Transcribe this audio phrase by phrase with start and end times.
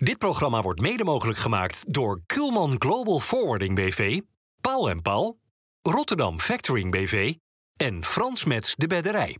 [0.00, 4.20] Dit programma wordt mede mogelijk gemaakt door Kulman Global Forwarding BV,
[4.60, 5.38] Paul en Paul,
[5.82, 7.34] Rotterdam Factoring BV
[7.76, 9.38] en Frans Mets de Bedderij.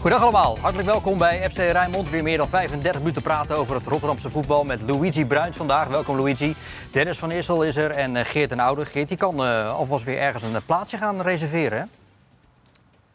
[0.00, 2.10] Goedendag allemaal, hartelijk welkom bij FC Rijnmond.
[2.10, 5.88] Weer meer dan 35 minuten praten over het Rotterdamse voetbal met Luigi Bruins vandaag.
[5.88, 6.54] Welkom Luigi.
[6.92, 8.84] Dennis van Issel is er en eh, Geert en Oude.
[8.84, 11.90] Geert, die kan uh, alvast weer ergens een plaatsje gaan reserveren,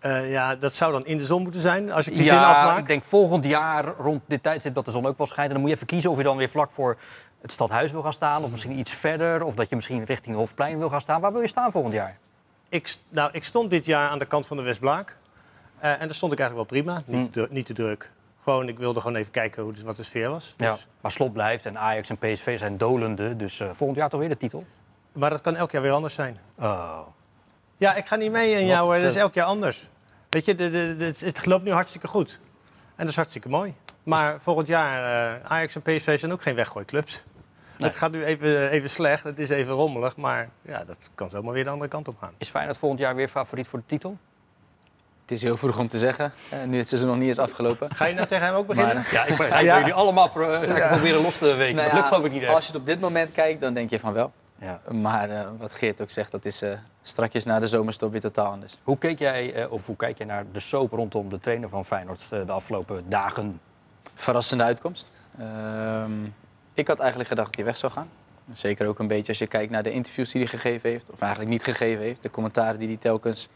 [0.01, 0.21] hè?
[0.21, 2.43] Uh, ja, dat zou dan in de zon moeten zijn, als ik die ja, zin
[2.43, 2.77] afmaak.
[2.77, 5.47] ik denk volgend jaar rond dit tijdstip dat de zon ook wel schijnt.
[5.47, 6.97] En dan moet je even kiezen of je dan weer vlak voor
[7.41, 8.43] het stadhuis wil gaan staan...
[8.43, 11.21] of misschien iets verder, of dat je misschien richting Hofplein wil gaan staan.
[11.21, 12.17] Waar wil je staan volgend jaar?
[12.69, 15.15] Ik, nou, ik stond dit jaar aan de kant van de Westblaak.
[15.83, 18.11] Uh, en daar stond ik eigenlijk wel prima, niet, te, niet te druk.
[18.43, 20.53] Gewoon, ik wilde gewoon even kijken hoe, wat de sfeer was.
[20.57, 23.35] Ja, Dus- maar Slot blijft en Ajax en PSV zijn dolende.
[23.35, 24.63] Dus eh, volgend jaar toch weer de titel?
[25.11, 26.37] Maar dat kan elk jaar weer anders zijn.
[26.59, 26.99] Oh.
[27.77, 29.89] Ja, ik ga niet mee in jou, dat is elk jaar anders.
[30.29, 32.39] Weet je, de, de, de- het loopt nu hartstikke goed.
[32.75, 33.73] En dat is hartstikke mooi.
[34.03, 37.23] Maar volgend jaar, eh, Ajax en PSV zijn ook geen weggooiclubs.
[37.77, 37.87] Nee.
[37.89, 41.53] Het gaat nu even, even slecht, het is even rommelig, maar ja, dat kan zomaar
[41.53, 42.33] weer de andere kant op gaan.
[42.37, 44.17] Is Feyenoord volgend jaar weer favoriet voor de titel?
[45.33, 47.95] Het is heel vroeg om te zeggen, eh, nu het seizoen nog niet is afgelopen.
[47.95, 48.95] Ga je nou tegen hem ook beginnen?
[48.95, 49.77] Maar, Ja, ik ga Ja.
[49.79, 51.75] jullie allemaal pro zaken proberen los te weken.
[51.75, 52.53] Nou dat lukt geloof ik niet echt.
[52.53, 54.31] als je het op dit moment kijkt, dan denk je van wel.
[54.59, 54.79] Ja.
[54.91, 56.71] Maar eh, wat Geert ook zegt, dat is eh
[57.03, 58.77] strakjes na de zomerstop weer totaal anders.
[58.83, 61.85] Hoe, keek jij, eh, of hoe kijk jij naar de soap rondom de trainer van
[61.85, 63.59] Feyenoord eh, de afgelopen dagen?
[64.15, 65.11] Verrassende uitkomst.
[65.39, 66.11] Ehm,
[66.73, 68.09] ik had eigenlijk gedacht dat hij weg zou gaan.
[68.51, 71.11] Zeker ook een beetje als je kijkt naar de interviews die hij gegeven heeft.
[71.11, 72.23] Of eigenlijk niet gegeven heeft.
[72.23, 73.47] De commentaren die hij telkens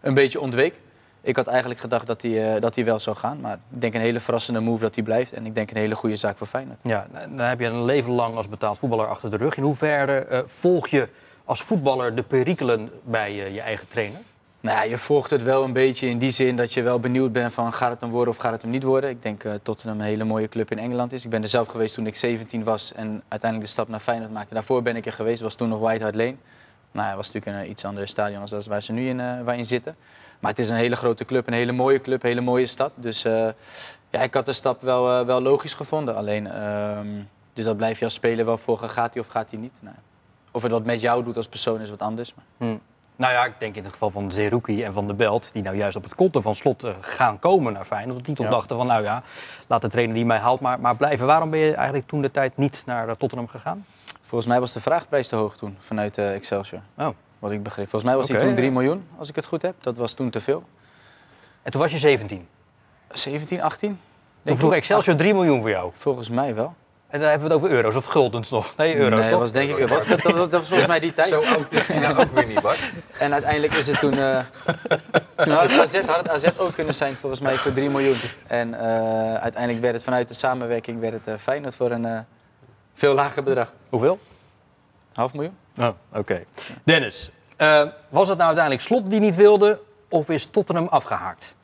[0.00, 0.74] een beetje ontweek.
[1.22, 3.40] Ik had eigenlijk gedacht dat hij, eh, dat hij wel zou gaan.
[3.40, 5.32] Maar ik denk een hele verrassende move dat hij blijft.
[5.32, 6.78] En ik denk een hele goede zaak voor Feyenoord.
[6.82, 9.56] Ja, dan heb je een leven lang als betaald voetballer achter de rug.
[9.56, 11.08] In hoeverre eh, volg je
[11.44, 14.20] als voetballer de perikelen bij eh, je eigen trainer?
[14.60, 17.52] Nou je volgt het wel een beetje in die zin dat je wel benieuwd bent
[17.52, 19.10] van gaat het hem worden of gaat het hem niet worden.
[19.10, 21.24] Ik denk uh, Tottenham een hele mooie club in Engeland is.
[21.24, 24.32] Ik ben er zelf geweest toen ik 17 was en uiteindelijk de stap naar Feyenoord
[24.32, 24.54] maakte.
[24.54, 26.34] Daarvoor ben ik er geweest, was toen nog White Hart Lane.
[26.92, 29.18] Nou, het was natuurlijk een uh, iets ander stadion als dat waar ze nu in,
[29.18, 29.96] uh, waarin zitten.
[30.42, 32.92] Maar het is een hele grote club, een hele mooie club, een hele mooie stad.
[32.94, 33.48] Dus uh,
[34.10, 36.16] ja, ik had de stap wel, uh, wel logisch gevonden.
[36.16, 36.98] Alleen, uh,
[37.52, 38.90] dus dat blijf je als speler wel volgen.
[38.90, 39.72] Gaat hij of gaat hij niet?
[39.80, 39.96] Nou,
[40.50, 42.34] of het wat met jou doet als persoon is wat anders.
[42.34, 42.44] Maar...
[42.56, 42.80] Hmm.
[43.16, 45.76] Nou ja, ik denk in het geval van Zerouki en van de Belt, die nou
[45.76, 48.24] juist op het konto van slot gaan komen naar Feyenoord.
[48.24, 48.52] Die toch ja.
[48.52, 49.22] dachten van, nou ja,
[49.66, 51.26] laat de trainer die mij haalt maar, maar blijven.
[51.26, 53.84] Waarom ben je eigenlijk toen de tijd niet naar Tottenham gegaan?
[54.32, 56.80] Volgens mij was de vraagprijs te hoog toen, vanuit uh, Excelsior.
[56.98, 57.08] Oh.
[57.38, 57.88] Wat ik begreep.
[57.88, 58.36] Volgens mij was okay.
[58.36, 59.74] hij toen 3 miljoen, als ik het goed heb.
[59.80, 60.64] Dat was toen te veel.
[61.62, 62.48] En toen was je 17?
[63.12, 64.00] 17, 18.
[64.44, 65.92] Toen vroeg Excelsior 3 miljoen voor jou?
[65.96, 66.74] Volgens mij wel.
[67.08, 68.76] En dan hebben we het over euro's of guldens nog?
[68.76, 69.30] Nee, euro's nee, toch?
[69.30, 69.88] dat was denk ik...
[69.88, 71.28] Dat, dat, dat, dat was volgens mij die tijd.
[71.28, 72.90] Zo oud is die nou ook weer niet, Bart.
[73.18, 74.14] En uiteindelijk is het toen...
[74.14, 74.38] Uh,
[75.36, 78.16] toen had het, AZ, had het AZ ook kunnen zijn, volgens mij, voor 3 miljoen.
[78.46, 82.18] En uh, uiteindelijk werd het vanuit de samenwerking werd het, uh, Feyenoord voor een uh,
[82.94, 83.72] veel lager bedrag.
[83.88, 84.18] Hoeveel?
[85.12, 85.56] Half miljoen.
[85.78, 86.18] Oh, oké.
[86.18, 86.46] Okay.
[86.84, 91.54] Dennis, uh, was het nou uiteindelijk Slot die niet wilde of is Tottenham afgehaakt?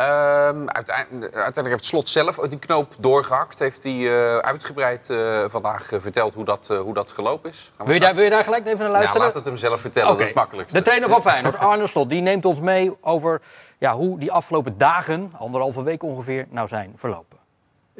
[0.00, 3.58] Um, uiteindelijk, uiteindelijk heeft Slot zelf die knoop doorgehakt.
[3.58, 7.72] Heeft hij uh, uitgebreid uh, vandaag uh, verteld hoe dat, hoe dat gelopen is.
[7.84, 9.20] Wil je, daar, wil je, daar, gelijk even naar luisteren?
[9.20, 10.20] Ja, laat het hem zelf vertellen, okay.
[10.20, 10.72] dat is makkelijk.
[10.72, 13.40] De trainer van Feyenoord, Arne Slot, die neemt ons mee over
[13.78, 17.39] ja, hoe die afgelopen dagen, anderhalve week ongeveer, nou zijn verlopen.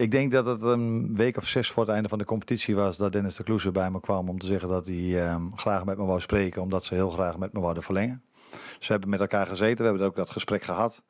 [0.00, 2.96] Ik denk dat het een week of zes voor het einde van de competitie was
[2.96, 5.98] dat Dennis de Kloeze bij me kwam om te zeggen dat hij um, graag met
[5.98, 8.22] me wou spreken, omdat ze heel graag met me wouden verlengen.
[8.78, 11.04] Ze hebben met elkaar gezeten, we hebben ook dat gesprek gehad.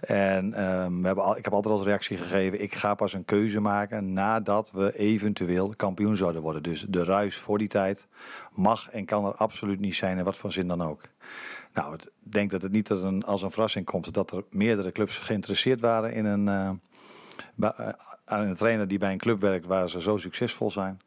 [0.00, 3.24] En um, we hebben al, ik heb altijd als reactie gegeven, ik ga pas een
[3.24, 6.62] keuze maken nadat we eventueel kampioen zouden worden.
[6.62, 8.06] Dus de ruis voor die tijd
[8.52, 11.00] mag en kan er absoluut niet zijn in wat voor zin dan ook.
[11.72, 14.92] Nou, ik denk dat het niet als een, als een verrassing komt dat er meerdere
[14.92, 16.70] clubs geïnteresseerd waren in een, uh,
[18.30, 21.00] aan een trainer die bij een club werkt waar ze zo succesvol zijn.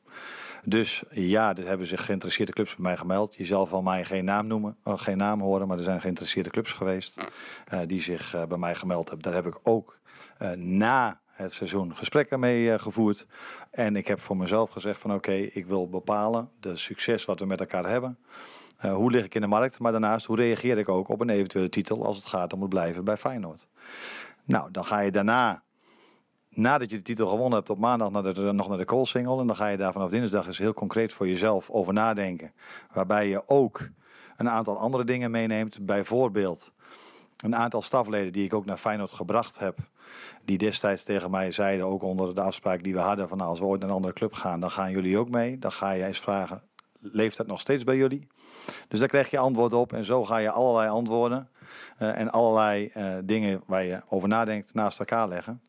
[0.66, 3.36] Dus ja, er hebben zich geïnteresseerde clubs bij mij gemeld.
[3.36, 6.50] Je zal van mij geen naam noemen, oh, geen naam horen, maar er zijn geïnteresseerde
[6.50, 7.32] clubs geweest
[7.74, 9.32] uh, die zich uh, bij mij gemeld hebben.
[9.32, 10.02] Daar heb ik ook
[10.56, 13.28] na het seizoen gesprekken mee gevoerd.
[13.72, 17.46] En ik heb voor mezelf gezegd van oké, ik wil bepalen de succes wat we
[17.46, 18.18] met elkaar hebben.
[18.80, 21.70] hoe lig ik in de markt, maar daarnaast hoe reageer ik ook op een eventuele
[21.70, 23.68] titel als het gaat om het blijven bij Feyenoord.
[24.46, 25.64] Nou, dan ga je daarna
[26.56, 29.40] nadat je de titel gewonnen hebt op maandag naar de, nog naar de call single.
[29.40, 32.52] En dan ga je daar vanaf dinsdag eens heel concreet voor jezelf over nadenken.
[32.92, 33.90] Waarbij je ook
[34.38, 35.86] een aantal andere dingen meeneemt.
[35.86, 36.72] Bijvoorbeeld
[37.38, 39.78] een aantal stafleden die ik ook naar Feyenoord gebracht heb.
[40.46, 43.60] Die destijds tegen mij zeiden, ook onder de afspraak die we hadden, van nou, als
[43.60, 45.60] we ooit naar een andere club gaan, dan gaan jullie ook mee.
[45.60, 46.62] Dan ga je eens vragen,
[47.00, 48.28] leeft dat nog steeds bij jullie?
[48.88, 51.50] Dus daar krijg je antwoord op en zo ga je allerlei antwoorden
[51.98, 55.62] eh, en allerlei eh, dingen waar je over nadenkt naast elkaar leggen.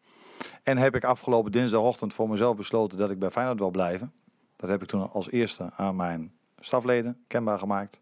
[0.62, 4.12] En heb ik afgelopen dinsdagochtend voor mezelf besloten dat ik bij Feyenoord wil blijven.
[4.56, 8.00] Dat heb ik toen als eerste aan mijn stafleden kenbaar gemaakt.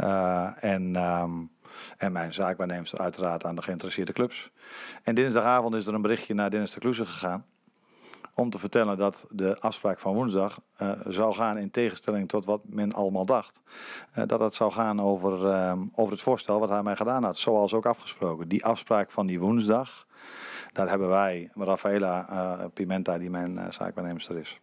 [0.00, 1.50] Uh, en, um,
[1.96, 4.50] en mijn zaakwaarnemster uiteraard aan de geïnteresseerde clubs.
[5.02, 7.46] En dinsdagavond is er een berichtje naar Dennis de Kloeze gegaan.
[8.34, 12.60] Om te vertellen dat de afspraak van woensdag uh, zou gaan in tegenstelling tot wat
[12.64, 13.60] men allemaal dacht.
[14.18, 17.36] Uh, dat het zou gaan over, um, over het voorstel wat hij mij gedaan had.
[17.36, 18.48] Zoals ook afgesproken.
[18.48, 20.06] Die afspraak van die woensdag.
[20.72, 24.60] Daar hebben wij, Rafaela uh, Pimenta, die mijn uh, zaakwaarnemster is.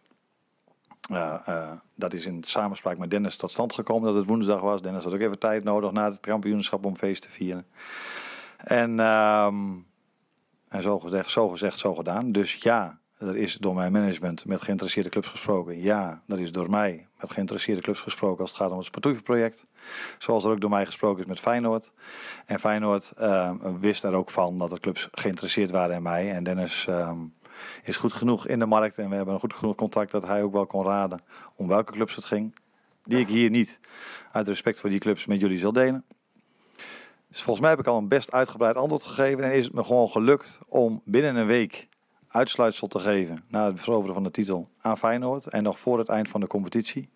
[1.10, 4.82] Uh, uh, dat is in samenspraak met Dennis tot stand gekomen dat het woensdag was.
[4.82, 7.66] Dennis had ook even tijd nodig na het kampioenschap om feest te vieren.
[8.56, 9.86] En, um,
[10.68, 12.32] en zo, gezegd, zo gezegd, zo gedaan.
[12.32, 15.80] Dus ja, er is door mijn management met geïnteresseerde clubs gesproken.
[15.80, 19.64] Ja, er is door mij met geïnteresseerde clubs gesproken als het gaat om het Sportoeven-project.
[20.18, 21.92] Zoals er ook door mij gesproken is met Feyenoord.
[22.46, 26.30] En Feyenoord uh, wist er ook van dat er clubs geïnteresseerd waren in mij.
[26.30, 27.34] En Dennis um,
[27.84, 28.98] is goed genoeg in de markt.
[28.98, 31.22] En we hebben een goed genoeg contact dat hij ook wel kon raden
[31.56, 32.54] om welke clubs het ging.
[33.04, 33.80] Die ik hier niet
[34.32, 36.04] uit respect voor die clubs met jullie zal delen.
[37.28, 39.44] Dus volgens mij heb ik al een best uitgebreid antwoord gegeven.
[39.44, 41.88] En is het me gewoon gelukt om binnen een week
[42.30, 45.46] uitsluitsel te geven na het veroveren van de titel aan Feyenoord.
[45.46, 47.08] En nog voor het eind van de competitie.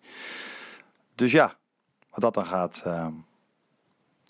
[1.15, 1.55] Dus ja,
[2.09, 3.07] wat dat dan gaat, uh,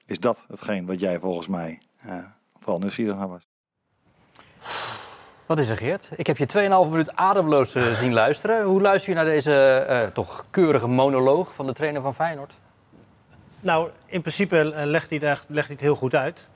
[0.05, 2.17] is dat hetgeen wat jij volgens mij uh,
[2.59, 3.47] vooral nieuwsgierig naar was.
[5.45, 6.11] Wat is er, Geert?
[6.15, 6.47] Ik heb je
[6.85, 8.63] 2,5 minuut ademloos uh, zien luisteren.
[8.63, 12.53] Hoe luister je naar deze uh, toch keurige monoloog van de trainer van Feyenoord?
[13.59, 16.49] Nou, in principe legt hij, het, echt, legt hij het heel goed uit.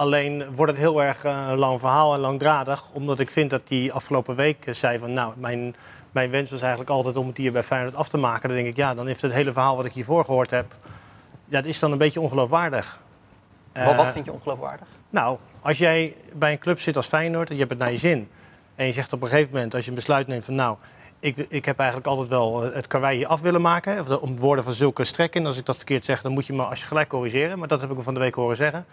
[0.00, 2.84] Alleen wordt het heel erg uh, lang verhaal en langdradig.
[2.92, 5.12] Omdat ik vind dat hij afgelopen week zei van...
[5.12, 5.74] nou, mijn,
[6.12, 8.48] mijn wens was eigenlijk altijd om het hier bij Feyenoord af te maken.
[8.48, 10.74] Dan denk ik, ja, dan heeft het hele verhaal wat ik hiervoor gehoord heb...
[11.44, 13.00] Ja, dat is dan een beetje ongeloofwaardig.
[13.72, 14.86] Wat, wat vind je ongeloofwaardig?
[15.10, 17.98] Nou, als jij bij een club zit als Feyenoord en je hebt het naar je
[17.98, 18.28] zin...
[18.74, 20.54] en je zegt op een gegeven moment, als je een besluit neemt van...
[20.54, 20.76] nou,
[21.18, 24.00] ik, ik heb eigenlijk altijd wel het karwei hier af willen maken...
[24.00, 25.40] Of om woorden van zulke strekken.
[25.40, 27.58] En als ik dat verkeerd zeg, dan moet je me als je gelijk corrigeren.
[27.58, 28.86] Maar dat heb ik hem van de week horen zeggen.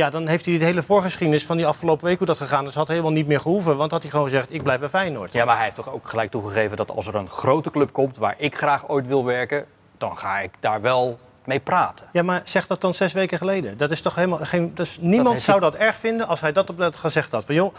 [0.00, 2.74] Ja, dan heeft hij de hele voorgeschiedenis van die afgelopen week hoe dat gegaan is...
[2.74, 4.46] had helemaal niet meer gehoeven, want had hij gewoon gezegd...
[4.50, 5.32] ik blijf bij Feyenoord.
[5.32, 8.16] Ja, maar hij heeft toch ook gelijk toegegeven dat als er een grote club komt...
[8.16, 9.64] waar ik graag ooit wil werken,
[9.98, 12.06] dan ga ik daar wel mee praten.
[12.12, 13.76] Ja, maar zeg dat dan zes weken geleden.
[13.76, 14.74] Dat is toch helemaal geen.
[14.74, 17.44] Dus niemand dat zou dat erg vinden als hij dat op dat gezegd had.
[17.44, 17.74] Van joh,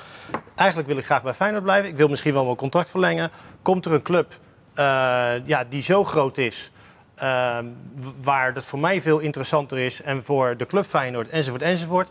[0.55, 1.89] eigenlijk wil ik graag bij Feyenoord blijven.
[1.89, 3.31] Ik wil misschien wel mijn contract verlengen.
[3.61, 4.33] Komt er een club
[4.75, 6.71] uh, ja, die zo groot is.
[7.23, 7.57] Uh,
[8.21, 10.01] waar dat voor mij veel interessanter is.
[10.01, 12.09] En voor de club Feyenoord enzovoort enzovoort.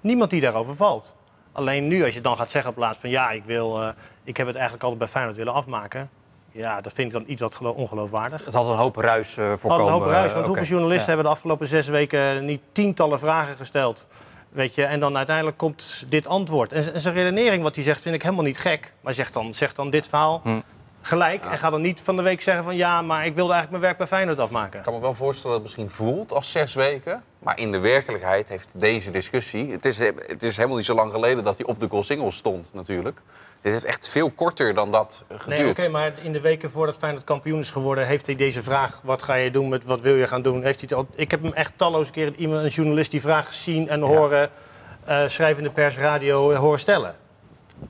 [0.00, 1.14] Niemand die daarover valt.
[1.52, 3.88] Alleen nu als je dan gaat zeggen op plaats van ja, ik, wil, uh,
[4.24, 6.10] ik heb het eigenlijk altijd bij Feyenoord willen afmaken.
[6.52, 8.44] Ja, dat vind ik dan iets wat ongeloofwaardig.
[8.44, 9.60] Het had een hoop ruis uh, voorkomen.
[9.60, 11.08] Het had een hoop ruis, want uh, hoeveel journalisten ja.
[11.08, 14.06] hebben de afgelopen zes weken niet tientallen vragen gesteld?
[14.48, 16.72] Weet je, en dan uiteindelijk komt dit antwoord.
[16.72, 18.92] En, en zijn redenering, wat hij zegt, vind ik helemaal niet gek.
[19.00, 20.60] Maar zeg dan, zeg dan dit verhaal hm.
[21.02, 21.44] Gelijk.
[21.44, 21.50] Ja.
[21.50, 23.82] En ga dan niet van de week zeggen van ja, maar ik wilde eigenlijk mijn
[23.82, 24.78] werk bij Feyenoord afmaken.
[24.78, 27.22] Ik kan me wel voorstellen dat het misschien voelt als zes weken.
[27.38, 29.72] Maar in de werkelijkheid heeft deze discussie...
[29.72, 32.30] Het is, het is helemaal niet zo lang geleden dat hij op de goal single
[32.30, 33.20] stond natuurlijk.
[33.60, 35.46] Dit heeft echt veel korter dan dat geduurd.
[35.46, 38.06] Nee, oké, okay, maar in de weken voordat Feyenoord kampioen is geworden...
[38.06, 40.62] heeft hij deze vraag, wat ga je doen met wat wil je gaan doen...
[40.62, 43.88] Heeft hij al, ik heb hem echt talloze keren iemand, een journalist die vraag zien
[43.88, 44.06] en ja.
[44.06, 44.50] horen...
[45.08, 47.14] Uh, schrijvende pers, radio horen stellen.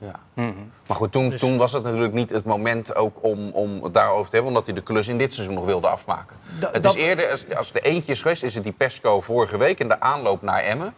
[0.00, 0.21] Ja.
[0.35, 0.71] Mm -hmm.
[0.87, 1.40] Maar goed, toen, dus...
[1.40, 4.49] toen was het natuurlijk niet het moment ook om, om het daarover te hebben...
[4.49, 6.37] omdat hij de klus in dit seizoen nog wilde afmaken.
[6.59, 6.97] Da, het dat...
[6.97, 9.78] is eerder, als, als er eentje is geweest, is het die Pesco vorige week...
[9.80, 10.95] in de aanloop naar Emmen,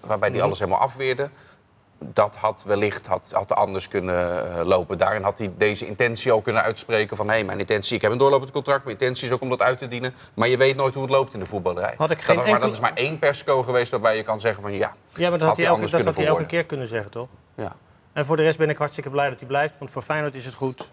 [0.00, 0.44] waarbij hij mm.
[0.44, 1.30] alles helemaal afweerde
[2.04, 4.98] dat had wellicht had, had anders kunnen uh, lopen.
[4.98, 7.26] Daarin had hij deze intentie ook kunnen uitspreken van...
[7.26, 8.84] hé, hey, mijn intentie, ik heb een doorlopend contract...
[8.84, 10.14] mijn intentie is ook om dat uit te dienen.
[10.34, 11.94] Maar je weet nooit hoe het loopt in de voetballerij.
[11.96, 12.60] Had ik geen dat, enkel...
[12.60, 14.72] Maar dat is maar één persco geweest waarbij je kan zeggen van...
[14.72, 17.28] ja, ja maar dat had hij, elke, dat had hij elke keer kunnen zeggen, toch?
[17.54, 17.76] Ja.
[18.12, 19.74] En voor de rest ben ik hartstikke blij dat hij blijft.
[19.78, 20.90] Want voor Feyenoord is het goed.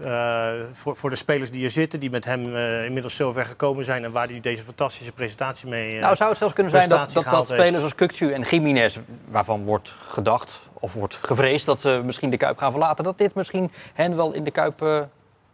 [0.00, 3.44] Uh, voor, voor de spelers die hier zitten, die met hem uh, inmiddels zo ver
[3.44, 4.04] gekomen zijn...
[4.04, 7.12] en waar hij deze fantastische presentatie mee uh, Nou, zou het zelfs kunnen zijn dat,
[7.12, 8.98] dat, dat spelers als Kukcu en Jiménez...
[9.30, 13.04] waarvan wordt gedacht of wordt gevreesd dat ze misschien de Kuip gaan verlaten...
[13.04, 15.02] dat dit misschien hen wel in de Kuip uh,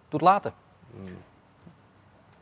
[0.08, 0.52] doet laten?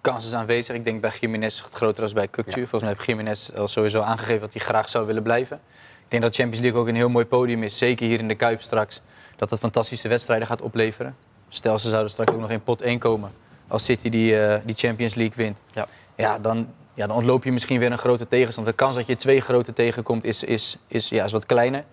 [0.00, 0.76] Kans is aanwezig.
[0.76, 2.60] Ik denk bij Jiménez het groter als bij Kukcu.
[2.60, 2.66] Ja.
[2.66, 5.60] Volgens mij heeft Jiménez al sowieso aangegeven dat hij graag zou willen blijven.
[6.06, 7.78] Ik denk dat Champions League ook een heel mooi podium is.
[7.78, 9.00] Zeker hier in de Kuip straks.
[9.36, 11.16] Dat het fantastische wedstrijden gaat opleveren.
[11.48, 13.30] Stel, ze zouden straks ook nog in pot 1 komen.
[13.68, 15.58] Als City die, uh, die Champions League wint.
[15.72, 15.88] Ja.
[16.16, 18.72] Ja, dan, ja, dan ontloop je misschien weer een grote tegenstander.
[18.72, 21.84] De kans dat je twee grote tegenkomt is, is, is, ja, is wat kleiner.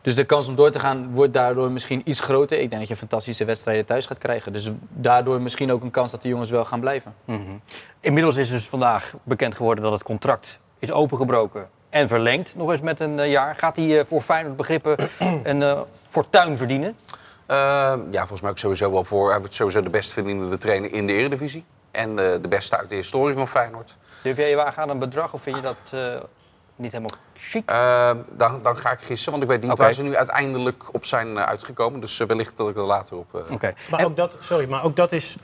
[0.00, 2.58] Dus de kans om door te gaan wordt daardoor misschien iets groter.
[2.58, 4.52] Ik denk dat je fantastische wedstrijden thuis gaat krijgen.
[4.52, 7.14] Dus daardoor misschien ook een kans dat de jongens wel gaan blijven.
[7.24, 7.40] Mhm.
[8.00, 12.54] Inmiddels is dus vandaag bekend geworden dat het contract is opengebroken en verlengd.
[12.56, 13.56] Nog eens met een eh, jaar.
[13.56, 14.96] Gaat hij uh, voor Feyenoord begrippen
[15.50, 16.96] een uh, fortuin verdienen?
[18.10, 19.30] ja, volgens mij ook sowieso wel voor.
[19.30, 21.64] Hij wordt sowieso de best verdienende trainer in de Eredivisie.
[21.90, 23.96] En de beste uit de historie van Feyenoord.
[24.22, 26.00] Durf jij je wagen aan een bedrag of vind je dat
[26.76, 27.66] niet helemaal chic?
[28.30, 29.84] dan, dan, ga ik gissen, want ik weet niet okay.
[29.84, 32.00] waar ze nu uiteindelijk op zijn uitgekomen.
[32.00, 33.44] Dus wellicht dat ik er later op...
[33.52, 33.74] Oké.
[33.90, 35.36] Maar, ook dat, sorry, maar ook dat is,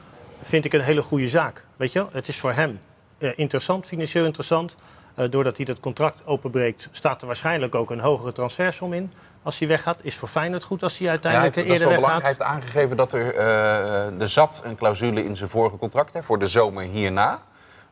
[0.42, 1.64] vind ik een hele goede zaak.
[1.76, 2.80] Weet je, het is voor hem
[3.18, 4.76] interessant, financieel interessant.
[5.18, 9.12] Uh, doordat hij dat contract openbreekt, staat er waarschijnlijk ook een hogere transfersom in.
[9.42, 12.20] Als hij weggaat, is voor Feyenoord goed als hij uiteindelijk ja, hij heeft, eerder weggaat.
[12.20, 16.22] Hij heeft aangegeven dat er, uh, er zat een clausule in zijn vorige contract hè,
[16.22, 17.40] voor de zomer hierna.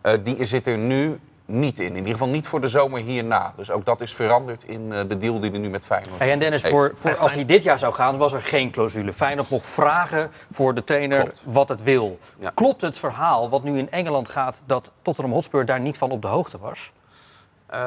[0.03, 1.87] Uh, die zit er nu niet in.
[1.87, 3.53] In ieder geval niet voor de zomer hierna.
[3.57, 6.39] Dus ook dat is veranderd in de deal die er nu met Feyenoord hey, En
[6.39, 9.13] Dennis, voor, voor als hij dit jaar zou gaan, was er geen clausule.
[9.13, 11.43] Feyenoord mocht vragen voor de trainer Klopt.
[11.47, 12.19] wat het wil.
[12.39, 12.51] Ja.
[12.55, 16.23] Klopt het verhaal wat nu in Engeland gaat dat Tottenham Hotspur daar niet van op
[16.23, 16.93] de hoogte was?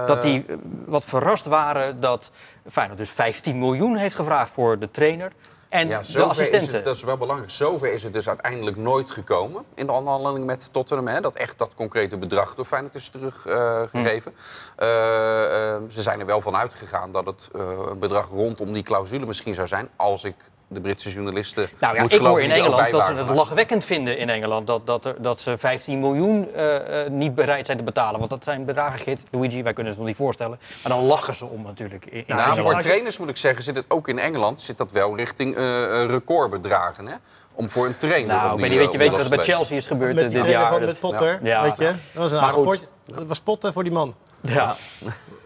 [0.06, 0.56] Dat die eh,
[0.86, 2.32] wat verrast waren dat
[2.70, 5.32] Feyenoord dus 15 miljoen heeft gevraagd voor de trainer
[5.70, 6.74] en ja, de assistenten.
[6.74, 7.52] Het, dat is wel belangrijk.
[7.52, 11.08] Zover is het dus uiteindelijk nooit gekomen in de onderhandeling met Tottenham.
[11.08, 14.34] Hè, dat echt dat concrete bedrag door Feyenoord is teruggegeven.
[14.80, 19.26] Uh, uh, ze zijn er wel van uitgegaan dat het een bedrag rondom die clausule
[19.26, 19.90] misschien zou zijn.
[19.96, 20.36] Als ik
[20.70, 21.70] de Britse journalisten.
[21.80, 25.06] Nou ja, ik hoor in Engeland dat ze het lachwekkend vinden in Engeland dat, dat,
[25.06, 28.20] er, dat ze 15 miljoen uh, uh, niet bereid zijn te betalen.
[28.20, 30.60] Want dat zijn bedragen, Git, Luigi, wij kunnen het nog niet voorstellen.
[30.84, 32.06] Maar dan lachen ze om natuurlijk.
[32.06, 34.92] In, in nou, voor trainers moet ik zeggen, zit het ook in Engeland zit dat
[34.92, 37.08] wel richting uh, recordbedragen.
[37.08, 37.16] Hè?
[37.54, 38.36] Om voor een trainer.
[38.36, 40.46] Nou, ik weet niet, weet je, weet wat er bij Chelsea is gebeurd met dit
[40.46, 40.70] jaar.
[40.72, 41.62] Van, met Potter, ja.
[41.62, 41.86] weet je?
[42.14, 42.88] Dat was een rapport.
[43.06, 44.16] Dat was Potter voor die man.
[44.42, 44.76] Ja.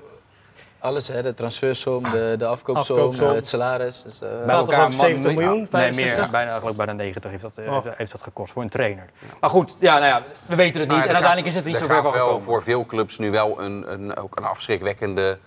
[0.83, 3.29] Alles, hè, de transfersom, de, de afkoopsom, afkoopsom.
[3.29, 4.01] het salaris.
[4.01, 5.95] Dus, uh, bij elkaar 70 miljoen, 65?
[5.95, 7.85] Nee, meer, bijna, eigenlijk bijna 90 heeft dat, oh.
[7.95, 9.09] heeft dat gekost voor een trainer.
[9.39, 10.99] Maar goed, ja, nou ja, we weten het niet.
[10.99, 13.91] en uiteindelijk is het niet zo ver van wel voor veel clubs nu wel een,
[13.91, 15.37] een, ook een afschrikwekkende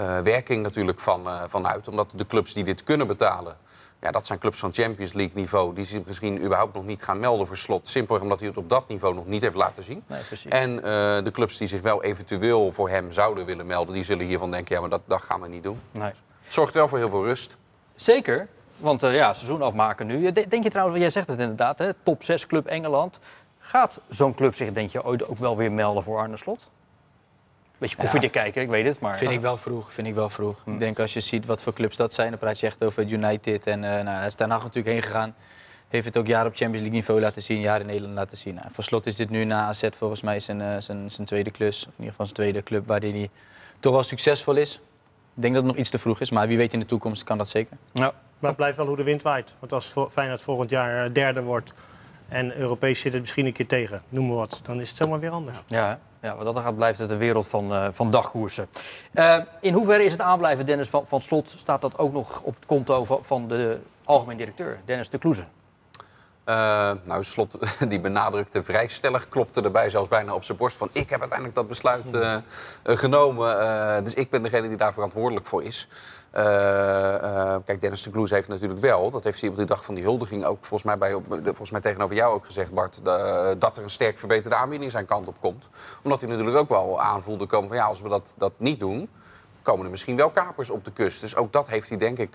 [0.00, 1.88] uh, werking natuurlijk van, uh, vanuit.
[1.88, 3.56] Omdat de clubs die dit kunnen betalen
[4.02, 7.18] ja, dat zijn clubs van Champions League niveau die zich misschien überhaupt nog niet gaan
[7.18, 7.88] melden voor slot.
[7.88, 10.04] Simpelweg omdat hij het op dat niveau nog niet heeft laten zien.
[10.06, 10.82] Nee, en uh,
[11.24, 14.74] de clubs die zich wel eventueel voor hem zouden willen melden, die zullen hiervan denken,
[14.74, 15.80] ja, maar dat, dat gaan we niet doen.
[15.90, 16.12] Nee.
[16.42, 17.56] Het zorgt wel voor heel veel rust.
[17.94, 20.32] Zeker, want uh, ja, seizoen afmaken nu.
[20.32, 23.18] Denk je trouwens, jij zegt het inderdaad, hè, top 6 club Engeland.
[23.58, 26.60] Gaat zo'n club zich, denk je, ooit ook wel weer melden voor Arne Slot?
[27.82, 29.00] Beetje koffiedik ja, kijken, ik weet het.
[29.00, 29.16] Maar...
[29.16, 30.62] Vind ik wel vroeg, vind ik wel vroeg.
[30.64, 30.72] Hm.
[30.72, 33.08] Ik denk als je ziet wat voor clubs dat zijn, dan praat je echt over
[33.08, 33.66] United.
[33.66, 35.34] En uh, nou, hij is daarna natuurlijk heen gegaan.
[35.88, 38.54] Heeft het ook jaar op Champions League niveau laten zien, jaar in Nederland laten zien.
[38.54, 41.50] Nou, voor slot is dit nu na AZ volgens mij zijn, uh, zijn, zijn tweede
[41.50, 41.78] klus.
[41.80, 43.30] Of in ieder geval zijn tweede club waarin hij
[43.80, 44.80] toch wel succesvol is.
[45.34, 47.24] Ik denk dat het nog iets te vroeg is, maar wie weet in de toekomst
[47.24, 47.76] kan dat zeker.
[47.92, 48.12] Ja.
[48.38, 49.54] Maar het blijft wel hoe de wind waait.
[49.58, 51.72] Want als Feyenoord volgend jaar eh, derde wordt
[52.28, 55.20] en Europees zit het misschien een keer tegen, noem maar wat, dan is het zomaar
[55.20, 55.58] weer anders.
[55.66, 58.68] Ja, ja, wat dat gaat blijft het een wereld van, uh, van dagkoersen.
[59.14, 61.48] Uh, in hoeverre is het aanblijven, Dennis, van, van slot?
[61.56, 65.44] Staat dat ook nog op het konto van, de algemeen directeur, Dennis de Kloeze?
[66.46, 67.56] Uh, nou, Slot
[67.88, 70.88] die benadrukte vrij stellig, klopte erbij zelfs bijna op zijn borst van...
[70.92, 72.16] ik heb uiteindelijk dat besluit
[72.84, 75.88] genomen, dus ik ben degene die daar verantwoordelijk voor is.
[77.64, 80.04] Kijk, Dennis de Kloes heeft natuurlijk wel, dat heeft hij op de dag van die
[80.04, 83.04] huldiging ook volgens mij, bij, volgens mij tegenover jou ook gezegd, Bart...
[83.58, 85.68] dat er een sterk verbeterde aanbieding zijn kant op komt.
[86.02, 89.08] Omdat hij natuurlijk ook wel aanvoelde komen van ja, als we dat, dat niet doen...
[89.62, 91.20] komen er misschien wel kapers op de kust.
[91.20, 92.34] Dus ook dat heeft hij denk ik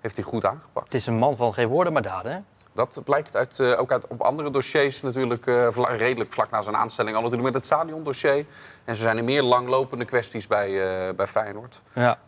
[0.00, 0.84] heeft hij goed aangepakt.
[0.84, 2.46] Het is een man van geen woorden maar daden?
[2.78, 6.76] Dat blijkt uit, uh, ook uit, op andere dossiers natuurlijk uh, redelijk vlak na zijn
[6.76, 8.44] aanstelling al natuurlijk met het stadiondossier.
[8.84, 11.82] En zo zijn er meer langlopende kwesties bij, uh, bij Feyenoord.
[11.92, 12.18] Ja.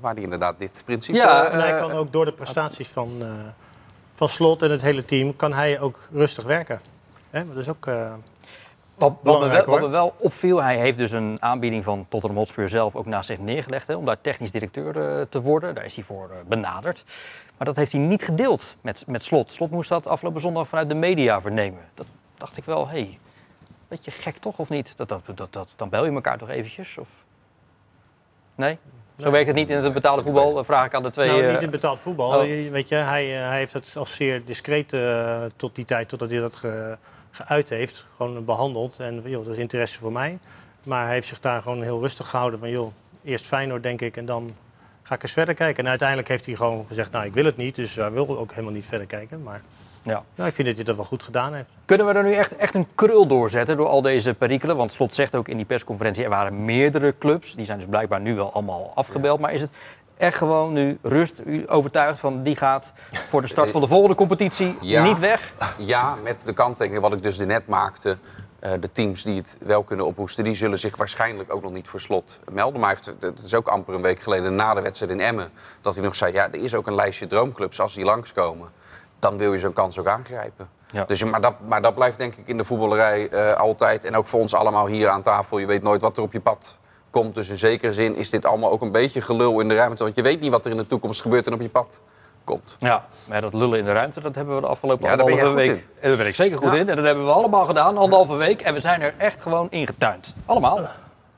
[0.00, 1.18] waar die inderdaad dit principe...
[1.18, 3.22] Ja, en hij kan ook door de prestaties van,
[4.14, 5.36] van Slot en het hele team...
[5.36, 6.80] kan hij ook rustig werken.
[7.30, 7.46] Hè?
[7.46, 7.86] Dat is ook...
[9.00, 12.38] Wat, wat, me wel, wat, me wel, opviel, hij heeft dus een aanbieding van Tottenham
[12.38, 15.74] Hotspur zelf ook naast zich neergelegd hè, om daar technisch directeur uh, te worden.
[15.74, 17.04] Daar is hij voor uh, benaderd.
[17.56, 19.52] Maar dat heeft hij niet gedeeld met, met Slot.
[19.52, 21.80] Slot moest dat afgelopen zondag vanuit de media vernemen.
[21.94, 23.18] Dat dacht ik wel, hé, hey,
[23.88, 24.96] beetje gek toch of niet?
[24.96, 26.98] Dat, dat, dat, dat, dan bel je elkaar toch eventjes?
[26.98, 27.08] Of...
[28.54, 28.78] Nee?
[29.16, 31.28] Zo werkt het niet in het betaalde voetbal, dat vraag ik aan de twee...
[31.28, 32.28] Nou, niet in het betaalde voetbal.
[32.28, 32.70] Oh.
[32.70, 36.40] Weet je, hij, hij heeft het als zeer discreet uh, tot die tijd, totdat hij
[36.40, 36.54] dat...
[36.54, 36.98] Ge,
[37.30, 38.98] geuit heeft, gewoon behandeld.
[38.98, 40.38] En joh, dat is interesse voor mij.
[40.82, 42.92] Maar hij heeft zich daar gewoon heel rustig gehouden van joh,
[43.24, 44.54] eerst Feyenoord denk ik en dan
[45.02, 45.84] ga ik eens verder kijken.
[45.84, 48.50] En uiteindelijk heeft hij gewoon gezegd, nou ik wil het niet, dus hij wil ook
[48.50, 49.42] helemaal niet verder kijken.
[49.42, 49.62] Maar
[50.02, 50.24] ja.
[50.34, 51.68] ja ik vind dat hij dat wel goed gedaan heeft.
[51.84, 54.76] Kunnen we er nu echt, echt een krul doorzetten door al deze perikelen?
[54.76, 57.54] Want Slot zegt ook in die persconferentie, er waren meerdere clubs.
[57.54, 59.40] Die zijn dus blijkbaar nu wel allemaal afgebeld.
[59.40, 59.70] Maar is het,
[60.20, 62.92] echt gewoon nu rust u overtuigd van die gaat
[63.28, 65.02] voor de start van de volgende competitie Ja.
[65.02, 65.52] niet weg?
[65.78, 68.18] Ja, met de kanttekening wat ik dus net maakte.
[68.58, 71.88] Eh, de teams die het wel kunnen ophoesten, die zullen zich waarschijnlijk ook nog niet
[71.88, 72.80] voor slot melden.
[72.80, 75.50] Maar hij heeft, het is ook amper een week geleden na de wedstrijd in Emmen...
[75.80, 77.80] dat hij nog zei, ja, er is ook een lijstje droomclubs.
[77.80, 78.68] Als die langskomen,
[79.18, 80.68] dan wil je zo'n kans ook aangrijpen.
[80.90, 81.04] Ja.
[81.04, 84.04] Dus, maar, dat, maar dat blijft denk ik in de voetballerij eh, altijd.
[84.04, 85.58] En ook voor ons allemaal hier aan tafel.
[85.58, 86.76] Je weet nooit wat er op je pad
[87.10, 87.34] komt.
[87.34, 90.02] Dus in zekere zin is dit allemaal ook een beetje gelul in de ruimte.
[90.02, 92.00] Want je weet niet wat er in de toekomst gebeurt en op je pad
[92.44, 92.76] komt.
[92.78, 95.84] Ja, maar dat lullen in de ruimte, dat hebben we de afgelopen Ja, anderhalve week.
[96.00, 96.78] En daar ben ik zeker goed Ja.
[96.78, 96.88] in.
[96.88, 98.60] En dat hebben we allemaal gedaan, anderhalve week.
[98.60, 100.34] En we zijn er echt gewoon ingetuind.
[100.46, 100.80] Allemaal.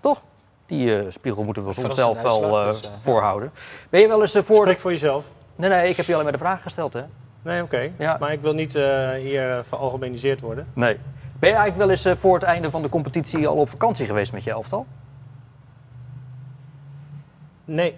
[0.00, 0.22] Toch?
[0.66, 3.52] Die eh, spiegel moeten we ons Verrassende zelf wel eh, dus, eh, voorhouden.
[3.90, 4.60] Ben je wel eens eh, voor...
[4.62, 5.24] Spreek voor jezelf.
[5.56, 7.02] Nee, nee, ik heb je alleen maar de vraag gesteld, hè?
[7.42, 7.90] Nee, oké.
[7.98, 8.16] Ja.
[8.20, 10.66] Maar ik wil niet eh, hier veralgemeniseerd worden.
[10.74, 10.98] Nee.
[11.38, 14.06] Ben je eigenlijk wel eens eh, voor het einde van de competitie al op vakantie
[14.06, 14.86] geweest met je elftal?
[17.64, 17.94] Nee.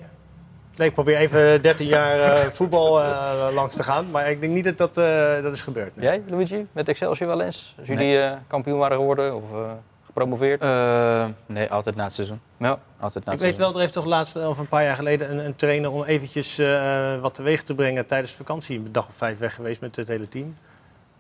[0.77, 4.11] Nee, ik probeer even 13 jaar eh, voetbal eh, langs te gaan.
[4.11, 5.97] Maar ik denk niet dat dat, eh, dat is gebeurd.
[5.97, 6.05] nee.
[6.07, 6.67] Jij, Luigi?
[6.73, 7.75] Met Excelsior wel eens?
[7.79, 9.71] Als jullie eh, kampioen waren geworden of eh,
[10.07, 10.63] gepromoveerd?
[10.63, 12.41] Eh, nee, altijd na het seizoen.
[12.59, 12.79] ja.
[13.01, 15.31] Altijd na Ik het weet wel, er heeft toch laatst of een paar jaar geleden
[15.31, 18.79] een, een trainer om eventjes eh, wat teweeg te brengen tijdens vakantie.
[18.79, 20.57] Een dag of vijf weg geweest met het hele team.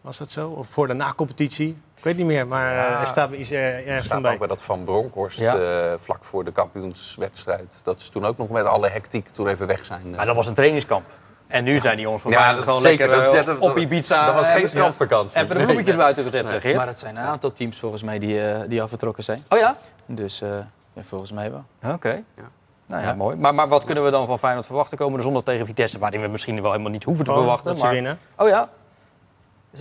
[0.05, 0.49] Was dat zo?
[0.49, 1.69] Of voor de na-competitie?
[1.97, 3.01] Ik weet niet meer, maar eh, Ja.
[3.01, 4.33] er staat me iets er, Er ergens van staat bij.
[4.33, 5.57] ook bij dat Van Bronckhorst Ja.
[5.57, 7.81] eh, vlak voor de kampioenswedstrijd.
[7.83, 10.03] Dat ze toen ook nog met alle hectiek toen even weg zijn.
[10.11, 10.17] eh.
[10.17, 11.05] Maar dat was een trainingskamp.
[11.47, 12.99] En nu zijn die jongens van Ja, dat gewoon zeker.
[12.99, 14.27] lekker Dat eh, zetten we- op Ibiza.
[14.27, 15.37] dat was eh, geen strandvakantie.
[15.43, 16.61] Even de bloemetjes buiten gezet, Nee.
[16.61, 16.77] Geert.
[16.77, 19.45] Maar het zijn een aantal teams volgens mij die, eh, die al vertrokken zijn.
[19.49, 19.77] Oh ja?
[20.07, 20.49] Dus eh,
[20.93, 21.93] ja, volgens mij wel.
[21.93, 22.23] Oké.
[22.37, 22.43] Ja.
[22.87, 23.15] Nou ja, Ja.
[23.15, 23.37] mooi.
[23.37, 25.99] Maar, maar wat kunnen we dan van Feyenoord verwachten komende zondag tegen Vitesse?
[25.99, 27.75] Waarin we misschien wel helemaal niet hoeven te Gewoon verwachten.
[27.75, 28.19] dat ze winnen.
[28.37, 28.69] Oh ja?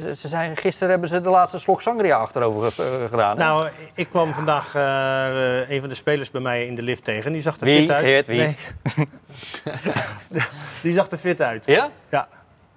[0.02, 3.38] Ze, ze zijn, gisteren hebben ze de laatste slok sangria achterover eh, gedaan.
[3.38, 3.44] hè?
[3.44, 7.32] Nou, ik kwam vandaag eh, een van de spelers bij mij in de lift tegen.
[7.32, 7.80] Die zag er Wie?
[7.80, 8.04] fit uit.
[8.04, 8.38] Geert, wie?
[8.38, 8.56] Nee.
[10.84, 11.66] die zag er fit uit.
[11.66, 11.90] Ja?
[12.10, 12.28] Ja.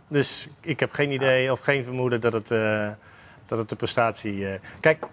[0.08, 2.88] Dus ik heb geen idee of geen vermoeden dat het, eh,
[3.46, 4.48] dat het de prestatie...
[4.48, 5.04] eh, Kijk,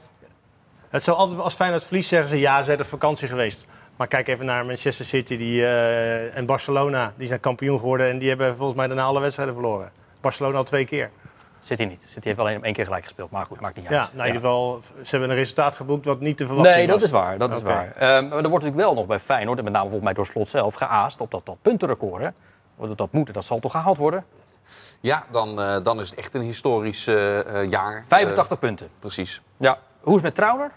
[0.89, 2.39] het zou altijd, als Feyenoord verliest zeggen ze...
[2.39, 3.65] ja, ze zijn op vakantie geweest.
[3.95, 7.13] Maar kijk even naar Manchester City die, eh, en Barcelona.
[7.17, 9.91] Die zijn kampioen geworden en die hebben volgens mij daarna alle wedstrijden verloren.
[10.21, 11.10] Barcelona al twee keer.
[11.63, 12.02] Zit hij niet.
[12.02, 13.32] Zit hij heeft alleen één keer gelijk gespeeld.
[13.32, 13.95] Maar goed, maakt niet uit.
[13.95, 16.88] Ja, nou, in ieder geval, ze hebben een resultaat geboekt wat niet te verwachten Nee,
[16.88, 16.95] was.
[16.95, 17.38] dat is waar.
[17.38, 17.91] Dat is waar.
[17.95, 20.26] Ehm, maar er wordt natuurlijk wel nog bij Feyenoord, en met name volgens mij door
[20.26, 22.21] Slot zelf, geaast op dat, dat puntenrecord.
[22.21, 22.30] Hè?
[22.95, 24.26] Dat moet, dat zal toch gehaald worden?
[24.99, 28.04] Ja, dan, eh, dan is het echt een historisch eh, eh, jaar.
[28.08, 28.89] 85 punten.
[28.99, 29.41] Precies.
[29.58, 29.78] Ja.
[29.99, 30.71] Hoe is het met Trauner?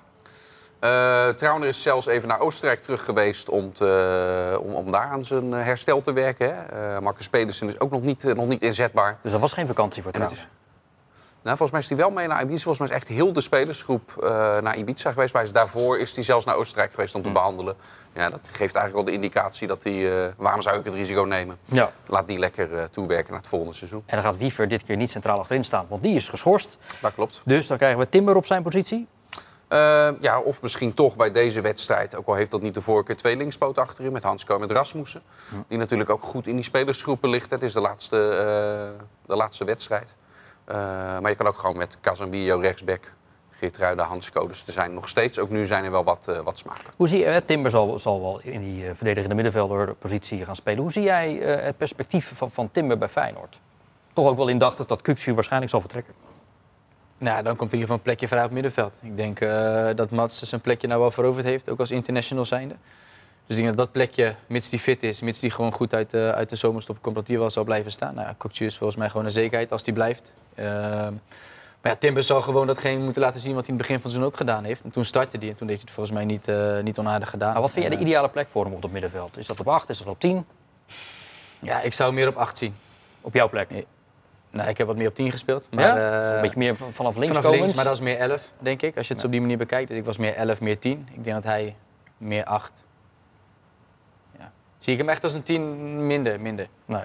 [0.78, 5.24] Eh Trauner is zelfs even naar Oostenrijk terug geweest om, te, om, om daar aan
[5.24, 6.54] zijn herstel te werken.
[6.54, 6.62] Hè.
[6.94, 9.18] Eh, Marcus Pedersen is ook nog niet, nog niet inzetbaar.
[9.22, 10.48] Dus dat was geen vakantie voor het Trauner.
[11.46, 12.62] Nou, volgens mij is hij wel mee naar Ibiza.
[12.62, 14.28] Volgens mij is echt heel de spelersgroep eh,
[14.58, 15.34] naar Ibiza geweest.
[15.34, 17.76] Maar daarvoor is hij zelfs naar Oostenrijk geweest om te behandelen.
[18.12, 20.26] Ja, dat geeft eigenlijk wel de indicatie dat hij...
[20.26, 21.58] eh, waarom zou ik het risico nemen?
[21.64, 21.90] Ja.
[22.06, 24.02] Laat die lekker eh, toewerken naar het volgende seizoen.
[24.06, 26.78] En dan gaat Wiever dit keer niet centraal achterin staan, want die is geschorst.
[27.00, 27.40] Dat klopt.
[27.44, 29.06] Dus dan krijgen we Timber op zijn positie.
[30.20, 33.36] Ja, of misschien toch bij deze wedstrijd, ook al heeft dat niet de voorkeur, twee
[33.36, 35.22] linkspoten achterin met Hansko en met Rasmussen.
[35.68, 37.50] Die natuurlijk ook goed in die spelersgroepen ligt.
[37.50, 38.16] Het is de laatste,
[39.26, 40.14] de laatste wedstrijd.
[40.66, 40.76] Eh,
[41.20, 43.12] maar je kan ook gewoon met Casemiro rechtsback,
[43.50, 44.46] Geertruida, Hansko.
[44.46, 46.84] Dus er zijn nog steeds, ook nu zijn er wel wat, eh, wat smaken.
[46.96, 50.56] Hoe zie je, eh, Timber zal, zal wel in die eh, verdedigende middenvelder positie gaan
[50.56, 50.82] spelen.
[50.82, 53.58] Hoe zie jij eh, het perspectief van, van Timber bij Feyenoord?
[54.12, 56.14] Toch ook wel indachtig dat Kuksu waarschijnlijk zal vertrekken.
[57.18, 58.92] Nou, dan komt in ieder geval een plekje vrij op het middenveld.
[59.00, 62.74] Ik denk eh, dat Mats zijn plekje nou wel veroverd heeft, ook als international zijnde.
[63.46, 66.10] Dus ik denk dat dat plekje, mits die fit is, mits die gewoon goed uit,
[66.10, 68.14] de uit de zomerstop komt, dat die wel zal blijven staan.
[68.14, 70.32] Nou, ja, Kokcu is volgens mij gewoon een zekerheid als die blijft.
[70.56, 71.12] Ehm,
[71.80, 74.10] maar ja, Timber zal gewoon datgene moeten laten zien wat hij in het begin van
[74.10, 74.82] het seizoen ook gedaan heeft.
[74.82, 77.30] En toen startte hij en toen heeft hij het volgens mij niet, eh, niet onaardig
[77.30, 77.52] gedaan.
[77.52, 79.36] Maar wat vind jij de eh, ideale plek voor hem op het middenveld?
[79.38, 80.46] Is dat op 8, is dat op 10?
[81.58, 82.76] Ja, ik zou meer op 8 zien.
[83.20, 83.70] Op jouw plek?
[83.70, 83.80] Ja,
[84.50, 85.64] Nou, ik heb wat meer op 10 gespeeld.
[85.70, 86.28] Maar, ja?
[86.28, 88.82] eh, een beetje meer van- vanaf links Vanaf links, maar dat is meer 11, denk
[88.82, 88.96] ik.
[88.96, 89.88] Als je het op die manier bekijkt.
[89.88, 91.08] Dus ik was meer 11, meer 10.
[91.12, 91.76] Ik denk dat hij
[92.18, 92.72] meer 8.
[94.38, 94.52] Ja.
[94.78, 96.40] Zie ik hem echt als een 10 minder.
[96.40, 96.68] minder.
[96.84, 97.02] Nee.